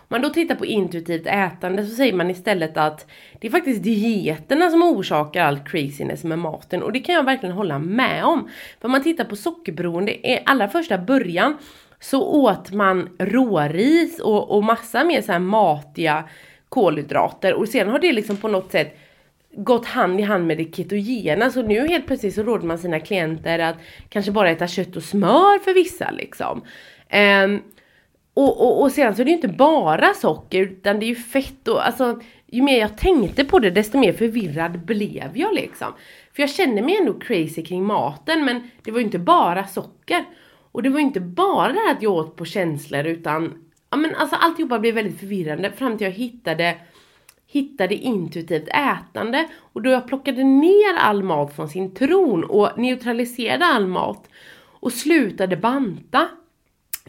Om 0.08 0.14
man 0.14 0.22
då 0.22 0.28
tittar 0.28 0.54
på 0.54 0.66
intuitivt 0.66 1.26
ätande 1.26 1.86
så 1.86 1.94
säger 1.94 2.12
man 2.12 2.30
istället 2.30 2.76
att 2.76 3.06
det 3.40 3.46
är 3.46 3.50
faktiskt 3.50 3.82
dieterna 3.82 4.70
som 4.70 4.82
orsakar 4.82 5.44
all 5.44 5.58
craziness 5.58 6.24
med 6.24 6.38
maten 6.38 6.82
och 6.82 6.92
det 6.92 7.00
kan 7.00 7.14
jag 7.14 7.24
verkligen 7.24 7.54
hålla 7.54 7.78
med 7.78 8.24
om. 8.24 8.48
För 8.80 8.88
om 8.88 8.92
man 8.92 9.02
tittar 9.02 9.24
på 9.24 9.36
sockerberoende, 9.36 10.28
i 10.28 10.42
allra 10.44 10.68
första 10.68 10.98
början 10.98 11.56
så 12.00 12.22
åt 12.22 12.72
man 12.72 13.08
råris 13.18 14.20
och, 14.20 14.50
och 14.50 14.64
massa 14.64 15.04
mer 15.04 15.22
så 15.22 15.32
här 15.32 15.38
matiga 15.38 16.24
kolhydrater 16.76 17.54
och 17.54 17.68
sen 17.68 17.88
har 17.88 17.98
det 17.98 18.12
liksom 18.12 18.36
på 18.36 18.48
något 18.48 18.72
sätt 18.72 18.98
gått 19.56 19.86
hand 19.86 20.20
i 20.20 20.22
hand 20.22 20.46
med 20.46 20.58
det 20.58 20.76
ketogena 20.76 21.40
så 21.40 21.44
alltså 21.44 21.62
nu 21.62 21.88
helt 21.88 22.06
plötsligt 22.06 22.34
så 22.34 22.42
råder 22.42 22.66
man 22.66 22.78
sina 22.78 23.00
klienter 23.00 23.58
att 23.58 23.76
kanske 24.08 24.32
bara 24.32 24.50
äta 24.50 24.66
kött 24.66 24.96
och 24.96 25.02
smör 25.02 25.58
för 25.58 25.74
vissa 25.74 26.10
liksom. 26.10 26.62
Um, 27.44 27.62
och, 28.34 28.60
och, 28.60 28.82
och 28.82 28.92
sen 28.92 29.14
så 29.14 29.22
är 29.22 29.24
det 29.24 29.30
ju 29.30 29.36
inte 29.36 29.48
bara 29.48 30.14
socker 30.14 30.60
utan 30.60 31.00
det 31.00 31.06
är 31.06 31.08
ju 31.08 31.14
fett 31.14 31.68
och 31.68 31.86
alltså 31.86 32.20
ju 32.46 32.62
mer 32.62 32.80
jag 32.80 32.98
tänkte 32.98 33.44
på 33.44 33.58
det 33.58 33.70
desto 33.70 33.98
mer 33.98 34.12
förvirrad 34.12 34.84
blev 34.84 35.30
jag 35.34 35.54
liksom. 35.54 35.92
För 36.32 36.42
jag 36.42 36.50
kände 36.50 36.82
mig 36.82 36.96
ändå 36.96 37.12
crazy 37.12 37.64
kring 37.64 37.84
maten 37.84 38.44
men 38.44 38.70
det 38.82 38.90
var 38.90 38.98
ju 38.98 39.04
inte 39.04 39.18
bara 39.18 39.66
socker. 39.66 40.24
Och 40.72 40.82
det 40.82 40.88
var 40.88 40.98
ju 40.98 41.06
inte 41.06 41.20
bara 41.20 41.72
det 41.72 41.78
här 41.78 41.94
att 41.94 42.02
jag 42.02 42.12
åt 42.12 42.36
på 42.36 42.44
känslor 42.44 43.06
utan 43.06 43.65
ja 43.96 44.00
men 44.00 44.14
alltså 44.14 44.36
alltihopa 44.36 44.78
blev 44.78 44.94
väldigt 44.94 45.20
förvirrande 45.20 45.72
fram 45.72 45.98
till 45.98 46.04
jag 46.06 46.12
hittade 46.12 46.76
hittade 47.46 47.94
intuitivt 47.94 48.68
ätande 48.68 49.48
och 49.72 49.82
då 49.82 49.90
jag 49.90 50.08
plockade 50.08 50.44
ner 50.44 50.94
all 50.98 51.22
mat 51.22 51.56
från 51.56 51.68
sin 51.68 51.94
tron 51.94 52.44
och 52.44 52.78
neutraliserade 52.78 53.64
all 53.64 53.86
mat 53.86 54.28
och 54.80 54.92
slutade 54.92 55.56
banta. 55.56 56.28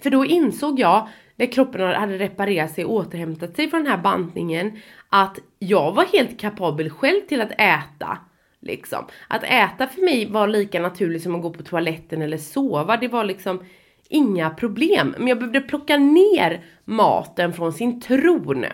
För 0.04 0.10
då 0.10 0.26
insåg 0.26 0.80
jag, 0.80 1.08
när 1.36 1.52
kroppen 1.52 1.82
hade 1.82 2.18
reparerat 2.18 2.72
sig 2.72 2.86
och 2.86 2.94
återhämtat 2.94 3.56
sig 3.56 3.70
från 3.70 3.84
den 3.84 3.92
här 3.92 4.02
bantningen, 4.02 4.80
att 5.10 5.40
jag 5.60 5.92
var 5.92 6.06
helt 6.06 6.40
kapabel 6.40 6.90
själv 6.90 7.22
till 7.22 7.42
att 7.42 7.52
äta. 7.52 8.18
Liksom. 8.60 9.06
Att 9.28 9.44
äta 9.44 9.88
för 9.88 10.02
mig 10.02 10.30
var 10.32 10.48
lika 10.48 10.80
naturligt 10.80 11.24
som 11.24 11.36
att 11.36 11.42
gå 11.42 11.50
på 11.50 11.64
toaletten 11.64 12.22
eller 12.22 12.38
sova. 12.38 12.98
Det 12.98 13.08
var 13.08 13.24
liksom 13.24 13.60
inga 14.10 14.50
problem. 14.50 15.16
Men 15.18 15.28
jag 15.28 15.38
behövde 15.38 15.62
plocka 15.62 15.98
ner 15.98 16.66
maten 16.86 17.54
från 17.54 17.74
sin 17.74 18.02
tron. 18.02 18.66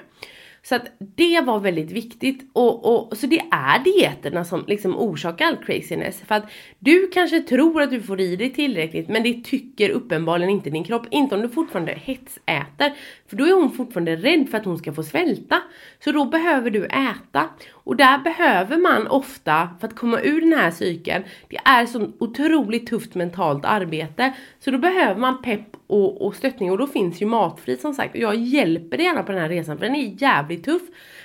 Så 0.65 0.75
att 0.75 0.91
det 1.15 1.41
var 1.41 1.59
väldigt 1.59 1.91
viktigt 1.91 2.49
och, 2.53 3.09
och 3.09 3.17
så 3.17 3.27
det 3.27 3.39
är 3.51 3.83
dieterna 3.83 4.45
som 4.45 4.63
liksom 4.67 4.97
orsakar 4.97 5.45
all 5.45 5.57
craziness. 5.57 6.21
För 6.21 6.35
att 6.35 6.51
du 6.79 7.07
kanske 7.07 7.39
tror 7.39 7.81
att 7.81 7.89
du 7.89 8.01
får 8.01 8.21
i 8.21 8.35
dig 8.35 8.49
tillräckligt 8.49 9.09
men 9.09 9.23
det 9.23 9.43
tycker 9.43 9.89
uppenbarligen 9.89 10.49
inte 10.49 10.69
din 10.69 10.83
kropp. 10.83 11.07
Inte 11.11 11.35
om 11.35 11.41
du 11.41 11.49
fortfarande 11.49 11.91
hetsäter. 11.91 12.93
För 13.33 13.37
då 13.37 13.45
är 13.45 13.53
hon 13.53 13.71
fortfarande 13.71 14.15
rädd 14.15 14.49
för 14.49 14.57
att 14.57 14.65
hon 14.65 14.77
ska 14.77 14.93
få 14.93 15.03
svälta. 15.03 15.61
Så 16.03 16.11
då 16.11 16.25
behöver 16.25 16.69
du 16.69 16.85
äta. 16.85 17.49
Och 17.71 17.95
där 17.95 18.17
behöver 18.17 18.77
man 18.77 19.07
ofta, 19.07 19.69
för 19.79 19.87
att 19.87 19.95
komma 19.95 20.21
ur 20.21 20.41
den 20.41 20.53
här 20.53 20.71
cykeln, 20.71 21.23
det 21.49 21.57
är 21.65 21.85
så 21.85 22.11
otroligt 22.19 22.87
tufft 22.87 23.15
mentalt 23.15 23.65
arbete. 23.65 24.33
Så 24.59 24.71
då 24.71 24.77
behöver 24.77 25.21
man 25.21 25.41
pepp 25.41 25.67
och, 25.87 26.25
och 26.25 26.35
stöttning 26.35 26.71
och 26.71 26.77
då 26.77 26.87
finns 26.87 27.21
ju 27.21 27.25
matfri 27.25 27.77
som 27.77 27.93
sagt. 27.93 28.15
Och 28.15 28.21
jag 28.21 28.35
hjälper 28.35 28.97
dig 28.97 29.05
gärna 29.05 29.23
på 29.23 29.31
den 29.31 29.41
här 29.41 29.49
resan 29.49 29.77
för 29.77 29.85
den 29.85 29.95
är 29.95 30.21
jävligt 30.21 30.65
tuff. 30.65 30.81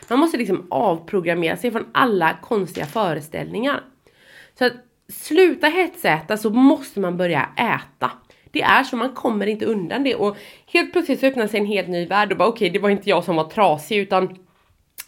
Man 0.09 0.19
måste 0.19 0.37
liksom 0.39 0.67
avprogrammera 0.71 1.57
sig 1.57 1.71
från 1.71 1.87
alla 1.93 2.39
konstiga 2.43 2.87
föreställningar. 2.87 3.81
Så 4.59 4.65
att 4.65 4.73
sluta 5.09 5.67
hetsäta 5.67 6.37
så 6.37 6.51
måste 6.51 7.01
man 7.01 7.17
börja 7.17 7.49
äta. 7.57 8.11
Det 8.51 8.63
är 8.63 8.85
så, 8.85 8.97
man 8.97 9.15
kommer 9.15 9.47
inte 9.47 9.65
undan 9.65 10.05
det 10.05 10.15
och 10.15 10.37
helt 10.67 10.93
plötsligt 10.93 11.21
så 11.21 11.27
öppnar 11.27 11.47
sig 11.47 11.61
en 11.61 11.67
helt 11.67 11.89
ny 11.89 12.07
värld 12.07 12.33
och 12.33 12.39
bara 12.39 12.49
okej, 12.49 12.67
okay, 12.67 12.73
det 12.73 12.79
var 12.79 12.91
inte 12.91 13.11
jag 13.11 13.25
som 13.25 13.37
var 13.37 13.45
trasig 13.45 13.97
utan 13.99 14.39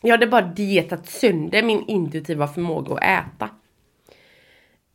jag 0.03 0.11
hade 0.11 0.27
bara 0.27 0.43
dietat 0.43 1.09
sönder 1.09 1.63
min 1.63 1.85
intuitiva 1.87 2.49
förmåga 2.49 2.95
att 2.95 3.03
äta. 3.03 3.49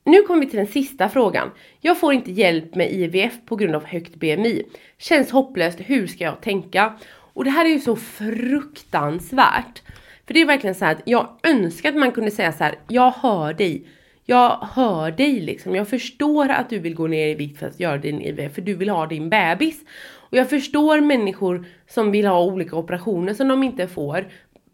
Nu 0.04 0.22
kommer 0.22 0.42
vi 0.42 0.48
till 0.48 0.58
den 0.58 0.68
sista 0.68 1.10
frågan. 1.10 1.52
Jag 1.82 2.00
får 2.00 2.14
inte 2.14 2.32
hjälp 2.32 2.76
med 2.76 2.92
IVF 2.92 3.34
på 3.46 3.56
grund 3.56 3.76
av 3.76 3.86
högt 3.86 4.16
BMI. 4.16 4.64
Känns 4.98 5.32
hopplöst, 5.32 5.80
hur 5.80 6.08
ska 6.08 6.24
jag 6.24 6.42
tänka? 6.42 6.94
Och 7.10 7.44
det 7.44 7.50
här 7.50 7.66
är 7.66 7.70
ju 7.70 7.80
så 7.80 7.96
fruktansvärt. 7.96 9.82
För 10.28 10.34
det 10.34 10.42
är 10.42 10.46
verkligen 10.46 10.76
så 10.76 10.86
att 10.86 11.02
jag 11.06 11.30
önskar 11.44 11.90
att 11.90 11.96
man 11.96 12.12
kunde 12.12 12.32
säga 12.32 12.52
så 12.52 12.64
här, 12.64 12.76
jag 12.88 13.12
hör 13.12 13.54
dig. 13.54 13.88
Jag 14.28 14.68
hör 14.72 15.12
dig 15.12 15.40
liksom. 15.40 15.76
Jag 15.76 15.88
förstår 15.88 16.50
att 16.50 16.70
du 16.70 16.80
vill 16.80 16.96
gå 16.96 17.08
ner 17.08 17.28
i 17.28 17.34
vikt 17.34 17.60
för 17.60 17.68
att 17.68 17.80
göra 17.80 17.98
din 17.98 18.22
IVF, 18.22 18.54
för 18.54 18.62
du 18.62 18.74
vill 18.74 18.90
ha 18.90 19.06
din 19.06 19.30
bebis. 19.30 19.84
Och 20.30 20.38
jag 20.38 20.50
förstår 20.50 21.02
människor 21.02 21.66
som 21.88 22.12
vill 22.12 22.26
ha 22.26 22.44
olika 22.44 22.76
operationer 22.76 23.34
som 23.34 23.48
de 23.48 23.64
inte 23.64 23.88
får 23.88 24.28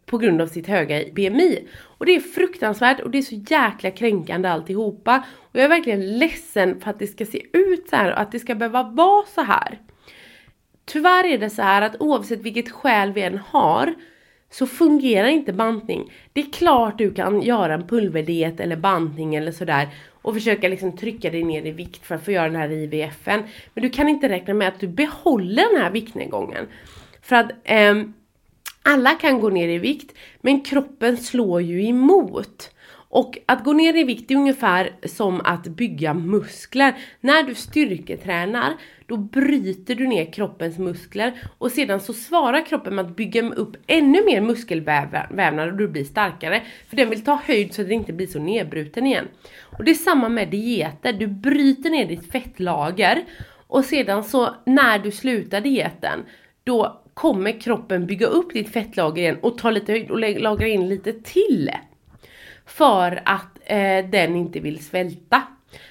på 0.06 0.18
grund 0.18 0.42
av 0.42 0.46
sitt 0.46 0.66
höga 0.66 1.04
BMI. 1.12 1.68
Och 1.98 2.06
det 2.06 2.16
är 2.16 2.20
fruktansvärt 2.20 3.00
och 3.00 3.10
det 3.10 3.18
är 3.18 3.22
så 3.22 3.34
jäkla 3.34 3.90
kränkande 3.90 4.48
alltihopa. 4.48 5.24
Och 5.36 5.56
jag 5.56 5.64
är 5.64 5.68
verkligen 5.68 6.18
ledsen 6.18 6.80
för 6.80 6.90
att 6.90 6.98
det 6.98 7.06
ska 7.06 7.26
se 7.26 7.42
ut 7.52 7.88
så 7.88 7.96
här 7.96 8.12
och 8.12 8.20
att 8.20 8.32
det 8.32 8.38
ska 8.38 8.54
behöva 8.54 8.82
vara 8.82 9.26
så 9.26 9.42
här. 9.42 9.78
Tyvärr 10.84 11.26
är 11.26 11.38
det 11.38 11.50
så 11.50 11.62
här 11.62 11.82
att 11.82 11.96
oavsett 12.00 12.40
vilket 12.40 12.70
skäl 12.70 13.12
vi 13.12 13.22
än 13.22 13.38
har 13.38 13.94
så 14.52 14.66
fungerar 14.66 15.28
inte 15.28 15.52
bantning. 15.52 16.12
Det 16.32 16.40
är 16.40 16.52
klart 16.52 16.98
du 16.98 17.14
kan 17.14 17.42
göra 17.42 17.74
en 17.74 17.86
pulverdiet 17.86 18.60
eller 18.60 18.76
bantning 18.76 19.34
eller 19.34 19.52
sådär 19.52 19.88
och 20.22 20.34
försöka 20.34 20.68
liksom 20.68 20.96
trycka 20.96 21.30
dig 21.30 21.42
ner 21.42 21.66
i 21.66 21.70
vikt 21.70 22.06
för 22.06 22.14
att 22.14 22.24
få 22.24 22.32
göra 22.32 22.48
den 22.48 22.56
här 22.56 22.70
IVFen. 22.70 23.42
Men 23.74 23.82
du 23.82 23.90
kan 23.90 24.08
inte 24.08 24.28
räkna 24.28 24.54
med 24.54 24.68
att 24.68 24.80
du 24.80 24.88
behåller 24.88 25.72
den 25.72 25.82
här 25.82 25.90
viktnedgången. 25.90 26.66
För 27.22 27.36
att 27.36 27.50
eh, 27.64 27.94
alla 28.82 29.10
kan 29.10 29.40
gå 29.40 29.48
ner 29.48 29.68
i 29.68 29.78
vikt, 29.78 30.18
men 30.40 30.60
kroppen 30.60 31.16
slår 31.16 31.62
ju 31.62 31.86
emot. 31.86 32.70
Och 33.08 33.38
att 33.46 33.64
gå 33.64 33.72
ner 33.72 33.96
i 33.96 34.04
vikt 34.04 34.30
är 34.30 34.34
ungefär 34.34 34.90
som 35.04 35.40
att 35.40 35.66
bygga 35.66 36.14
muskler. 36.14 36.94
När 37.20 37.42
du 37.42 37.54
styrketränar, 37.54 38.72
då 39.12 39.18
bryter 39.18 39.94
du 39.94 40.06
ner 40.06 40.32
kroppens 40.32 40.78
muskler 40.78 41.32
och 41.58 41.70
sedan 41.70 42.00
så 42.00 42.12
svarar 42.12 42.66
kroppen 42.66 42.94
med 42.94 43.04
att 43.06 43.16
bygga 43.16 43.42
upp 43.42 43.76
ännu 43.86 44.24
mer 44.24 44.40
muskelvävnad 44.40 45.68
och 45.68 45.76
du 45.76 45.88
blir 45.88 46.04
starkare. 46.04 46.62
För 46.88 46.96
den 46.96 47.10
vill 47.10 47.24
ta 47.24 47.40
höjd 47.44 47.74
så 47.74 47.82
att 47.82 47.88
den 47.88 47.98
inte 47.98 48.12
blir 48.12 48.26
så 48.26 48.38
nedbruten 48.38 49.06
igen. 49.06 49.28
Och 49.78 49.84
det 49.84 49.90
är 49.90 49.94
samma 49.94 50.28
med 50.28 50.48
dieter, 50.48 51.12
du 51.12 51.26
bryter 51.26 51.90
ner 51.90 52.06
ditt 52.06 52.32
fettlager 52.32 53.24
och 53.66 53.84
sedan 53.84 54.24
så 54.24 54.54
när 54.66 54.98
du 54.98 55.10
slutar 55.10 55.60
dieten, 55.60 56.20
då 56.64 57.02
kommer 57.14 57.60
kroppen 57.60 58.06
bygga 58.06 58.26
upp 58.26 58.52
ditt 58.52 58.72
fettlager 58.72 59.22
igen 59.22 59.38
och 59.42 59.58
ta 59.58 59.70
lite 59.70 59.92
höjd 59.92 60.10
och 60.10 60.40
lagra 60.40 60.66
in 60.66 60.88
lite 60.88 61.12
till. 61.12 61.70
För 62.66 63.22
att 63.24 63.58
eh, 63.64 64.10
den 64.10 64.36
inte 64.36 64.60
vill 64.60 64.84
svälta. 64.84 65.42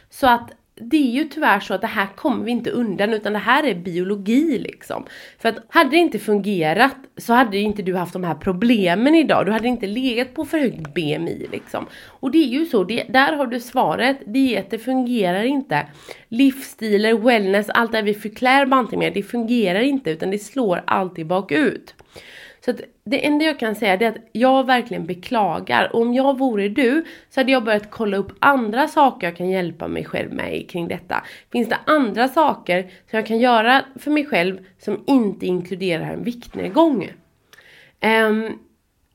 Så 0.10 0.28
att 0.28 0.52
det 0.82 0.98
är 0.98 1.12
ju 1.12 1.24
tyvärr 1.24 1.60
så 1.60 1.74
att 1.74 1.82
det 1.82 1.88
här 1.88 2.08
kommer 2.15 2.46
vi 2.46 2.52
inte 2.52 2.70
undan 2.70 3.13
utan 3.13 3.34
det 3.34 3.39
här 3.39 3.63
är 3.63 3.76
biologi 3.76 4.60
liksom. 4.60 5.06
För 5.39 5.50
att 5.50 5.56
hade 5.70 5.89
det 5.89 5.98
inte 5.98 6.20
fungerat 6.20 6.96
så 7.17 7.34
hade 7.34 7.58
inte 7.58 7.82
du 7.82 7.96
haft 7.96 8.13
de 8.13 8.24
här 8.24 8.36
problemen 8.36 9.15
idag. 9.15 9.46
Du 9.46 9.52
hade 9.52 9.67
inte 9.67 9.88
legat 9.88 10.34
på 10.34 10.46
för 10.46 10.60
högt 10.60 10.94
BMI 10.94 11.48
liksom. 11.52 11.86
Och 12.08 12.32
det 12.32 12.38
är 12.38 12.48
ju 12.48 12.65
så, 12.65 12.84
det, 12.84 13.04
där 13.04 13.34
har 13.34 13.48
du 13.48 13.60
svaret. 13.60 14.17
Dieter 14.25 14.77
fungerar 14.77 15.44
inte. 15.44 15.88
Livsstilar, 16.29 17.13
wellness, 17.13 17.69
allt 17.69 17.92
det 17.92 18.02
vi 18.02 18.13
förklär 18.13 18.65
bantning 18.65 19.00
med, 19.00 19.13
det 19.13 19.23
fungerar 19.23 19.79
inte 19.82 20.12
utan 20.12 20.32
det 20.32 20.40
slår 20.40 20.84
alltid 20.88 21.27
bakut. 21.27 21.96
Så 22.66 22.72
att 22.72 22.82
det 23.04 23.26
enda 23.26 23.46
jag 23.46 23.60
kan 23.60 23.76
säga 23.76 23.94
är 23.94 24.08
att 24.08 24.18
jag 24.32 24.66
verkligen 24.66 25.06
beklagar. 25.06 25.96
Och 25.96 26.02
om 26.02 26.14
jag 26.14 26.38
vore 26.38 26.70
du 26.70 27.06
så 27.30 27.40
hade 27.40 27.52
jag 27.52 27.64
börjat 27.64 27.92
kolla 27.92 28.18
upp 28.18 28.32
andra 28.40 28.88
saker 28.88 29.28
jag 29.28 29.38
kan 29.38 29.50
hjälpa 29.50 29.88
mig 29.88 30.06
själv 30.06 30.34
med 30.34 30.70
kring 30.70 30.88
detta. 30.88 31.24
Finns 31.52 31.70
det 31.70 31.78
andra 31.86 32.28
saker 32.28 32.82
som 32.82 33.18
jag 33.18 33.26
kan 33.26 33.40
göra 33.40 33.86
för 34.00 34.12
mig 34.12 34.26
själv 34.26 34.66
som 34.80 35.04
inte 35.08 35.46
inkluderar 35.46 36.14
en 36.14 36.24
viktnedgång? 36.24 37.10
Um, 38.28 38.60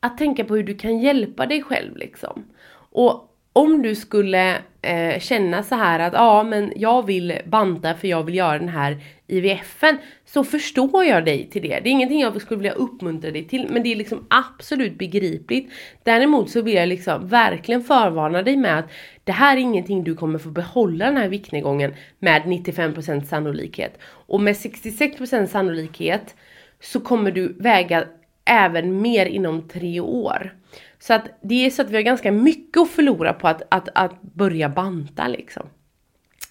att 0.01 0.19
tänka 0.19 0.45
på 0.45 0.57
hur 0.57 0.63
du 0.63 0.75
kan 0.75 0.99
hjälpa 0.99 1.47
dig 1.47 1.63
själv 1.63 1.97
liksom. 1.97 2.45
Och 2.91 3.33
om 3.53 3.83
du 3.83 3.95
skulle 3.95 4.57
eh, 4.83 5.21
känna 5.21 5.63
så 5.63 5.75
här 5.75 6.01
att 6.01 6.13
ja 6.13 6.43
men 6.43 6.73
jag 6.77 7.07
vill 7.07 7.39
banta 7.45 7.95
för 7.95 8.09
jag 8.09 8.23
vill 8.23 8.35
göra 8.35 8.59
den 8.59 8.69
här 8.69 8.97
IVFen 9.29 9.97
så 10.25 10.45
förstår 10.45 11.05
jag 11.05 11.25
dig 11.25 11.51
till 11.51 11.63
det. 11.63 11.69
Det 11.69 11.89
är 11.89 11.93
ingenting 11.93 12.21
jag 12.21 12.41
skulle 12.43 12.59
vilja 12.59 12.73
uppmuntra 12.73 13.31
dig 13.31 13.49
till 13.49 13.69
men 13.71 13.83
det 13.83 13.93
är 13.93 13.97
liksom 13.97 14.27
absolut 14.31 14.99
begripligt. 14.99 15.73
Däremot 16.03 16.51
så 16.51 16.63
vill 16.63 16.75
jag 16.75 16.89
liksom 16.89 17.29
verkligen 17.29 17.83
förvarna 17.83 18.43
dig 18.43 18.57
med 18.57 18.79
att 18.79 18.91
det 19.25 19.33
här 19.33 19.57
är 19.57 19.61
ingenting 19.61 20.05
du 20.05 20.15
kommer 20.15 20.39
få 20.39 20.49
behålla 20.49 21.05
den 21.05 21.17
här 21.17 21.29
viktnedgången 21.29 21.95
med 22.19 22.43
95% 22.43 23.25
sannolikhet. 23.25 23.99
Och 24.03 24.41
med 24.41 24.55
66% 24.55 25.47
sannolikhet 25.47 26.35
så 26.81 27.01
kommer 27.01 27.31
du 27.31 27.53
väga 27.59 28.05
även 28.45 29.01
mer 29.03 29.27
inom 29.27 29.69
tre 29.69 30.01
år. 30.01 30.55
Så 30.99 31.15
att 31.15 31.39
det 31.43 31.67
är 31.67 31.71
så 31.71 31.83
att 31.83 31.91
vi 31.91 31.97
har 31.97 32.03
ganska 32.03 32.33
mycket 32.33 32.83
att 32.83 32.91
förlora 32.91 33.33
på 33.33 33.49
att, 33.49 33.63
att, 33.69 33.89
att 33.95 34.23
börja 34.23 34.69
banta 34.69 35.29
liksom. 35.29 35.69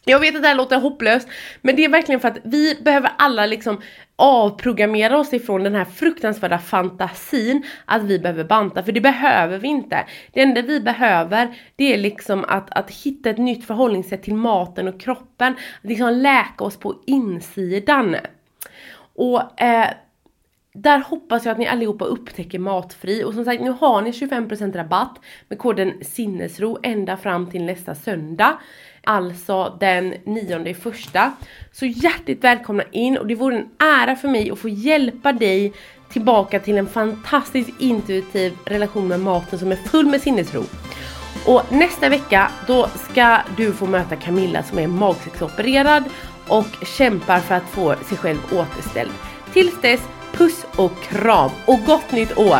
Jag 0.05 0.19
vet 0.19 0.35
att 0.35 0.41
det 0.41 0.47
här 0.47 0.55
låter 0.55 0.79
hopplöst, 0.79 1.27
men 1.61 1.75
det 1.75 1.85
är 1.85 1.89
verkligen 1.89 2.19
för 2.19 2.27
att 2.27 2.37
vi 2.43 2.77
behöver 2.81 3.11
alla 3.17 3.45
liksom 3.45 3.81
avprogrammera 4.15 5.17
oss 5.17 5.33
ifrån 5.33 5.63
den 5.63 5.75
här 5.75 5.85
fruktansvärda 5.85 6.57
fantasin 6.57 7.63
att 7.85 8.03
vi 8.03 8.19
behöver 8.19 8.43
banta, 8.43 8.83
för 8.83 8.91
det 8.91 9.01
behöver 9.01 9.57
vi 9.57 9.67
inte. 9.67 10.05
Det 10.33 10.41
enda 10.41 10.61
vi 10.61 10.79
behöver, 10.79 11.59
det 11.75 11.93
är 11.93 11.97
liksom 11.97 12.45
att, 12.47 12.77
att 12.77 12.91
hitta 12.91 13.29
ett 13.29 13.37
nytt 13.37 13.65
förhållningssätt 13.65 14.23
till 14.23 14.35
maten 14.35 14.87
och 14.87 14.99
kroppen, 14.99 15.53
att 15.53 15.89
liksom 15.89 16.13
läka 16.13 16.63
oss 16.63 16.77
på 16.77 16.95
insidan. 17.05 18.15
Och 19.15 19.61
eh, 19.61 19.87
där 20.73 20.99
hoppas 20.99 21.45
jag 21.45 21.51
att 21.51 21.57
ni 21.57 21.67
allihopa 21.67 22.05
upptäcker 22.05 22.59
Matfri 22.59 23.23
och 23.23 23.33
som 23.33 23.45
sagt 23.45 23.61
nu 23.61 23.69
har 23.69 24.01
ni 24.01 24.11
25% 24.11 24.73
rabatt 24.73 25.19
med 25.47 25.59
koden 25.59 25.93
sinnesro 26.01 26.77
ända 26.83 27.17
fram 27.17 27.49
till 27.51 27.63
nästa 27.63 27.95
söndag. 27.95 28.57
Alltså 29.05 29.77
den 29.79 30.13
9 30.23 30.73
första. 30.73 31.31
Så 31.71 31.85
hjärtligt 31.85 32.43
välkomna 32.43 32.83
in 32.91 33.17
och 33.17 33.27
det 33.27 33.35
vore 33.35 33.55
en 33.55 33.67
ära 33.79 34.15
för 34.15 34.27
mig 34.27 34.51
att 34.51 34.59
få 34.59 34.69
hjälpa 34.69 35.33
dig 35.33 35.73
tillbaka 36.09 36.59
till 36.59 36.77
en 36.77 36.87
fantastiskt 36.87 37.69
intuitiv 37.79 38.53
relation 38.65 39.07
med 39.07 39.19
maten 39.19 39.59
som 39.59 39.71
är 39.71 39.75
full 39.75 40.05
med 40.05 40.21
sinnesro. 40.21 40.63
Och 41.45 41.71
nästa 41.71 42.09
vecka 42.09 42.51
då 42.67 42.87
ska 43.09 43.37
du 43.57 43.73
få 43.73 43.85
möta 43.85 44.15
Camilla 44.15 44.63
som 44.63 44.79
är 44.79 44.87
magsäcksopererad 44.87 46.03
och 46.47 46.85
kämpar 46.97 47.39
för 47.39 47.55
att 47.55 47.69
få 47.69 47.95
sig 47.95 48.17
själv 48.17 48.39
återställd. 48.51 49.11
Tills 49.53 49.81
dess 49.81 50.01
Puss 50.37 50.65
och 50.75 51.03
kram 51.03 51.51
och 51.65 51.79
gott 51.85 52.11
nytt 52.11 52.37
år! 52.37 52.59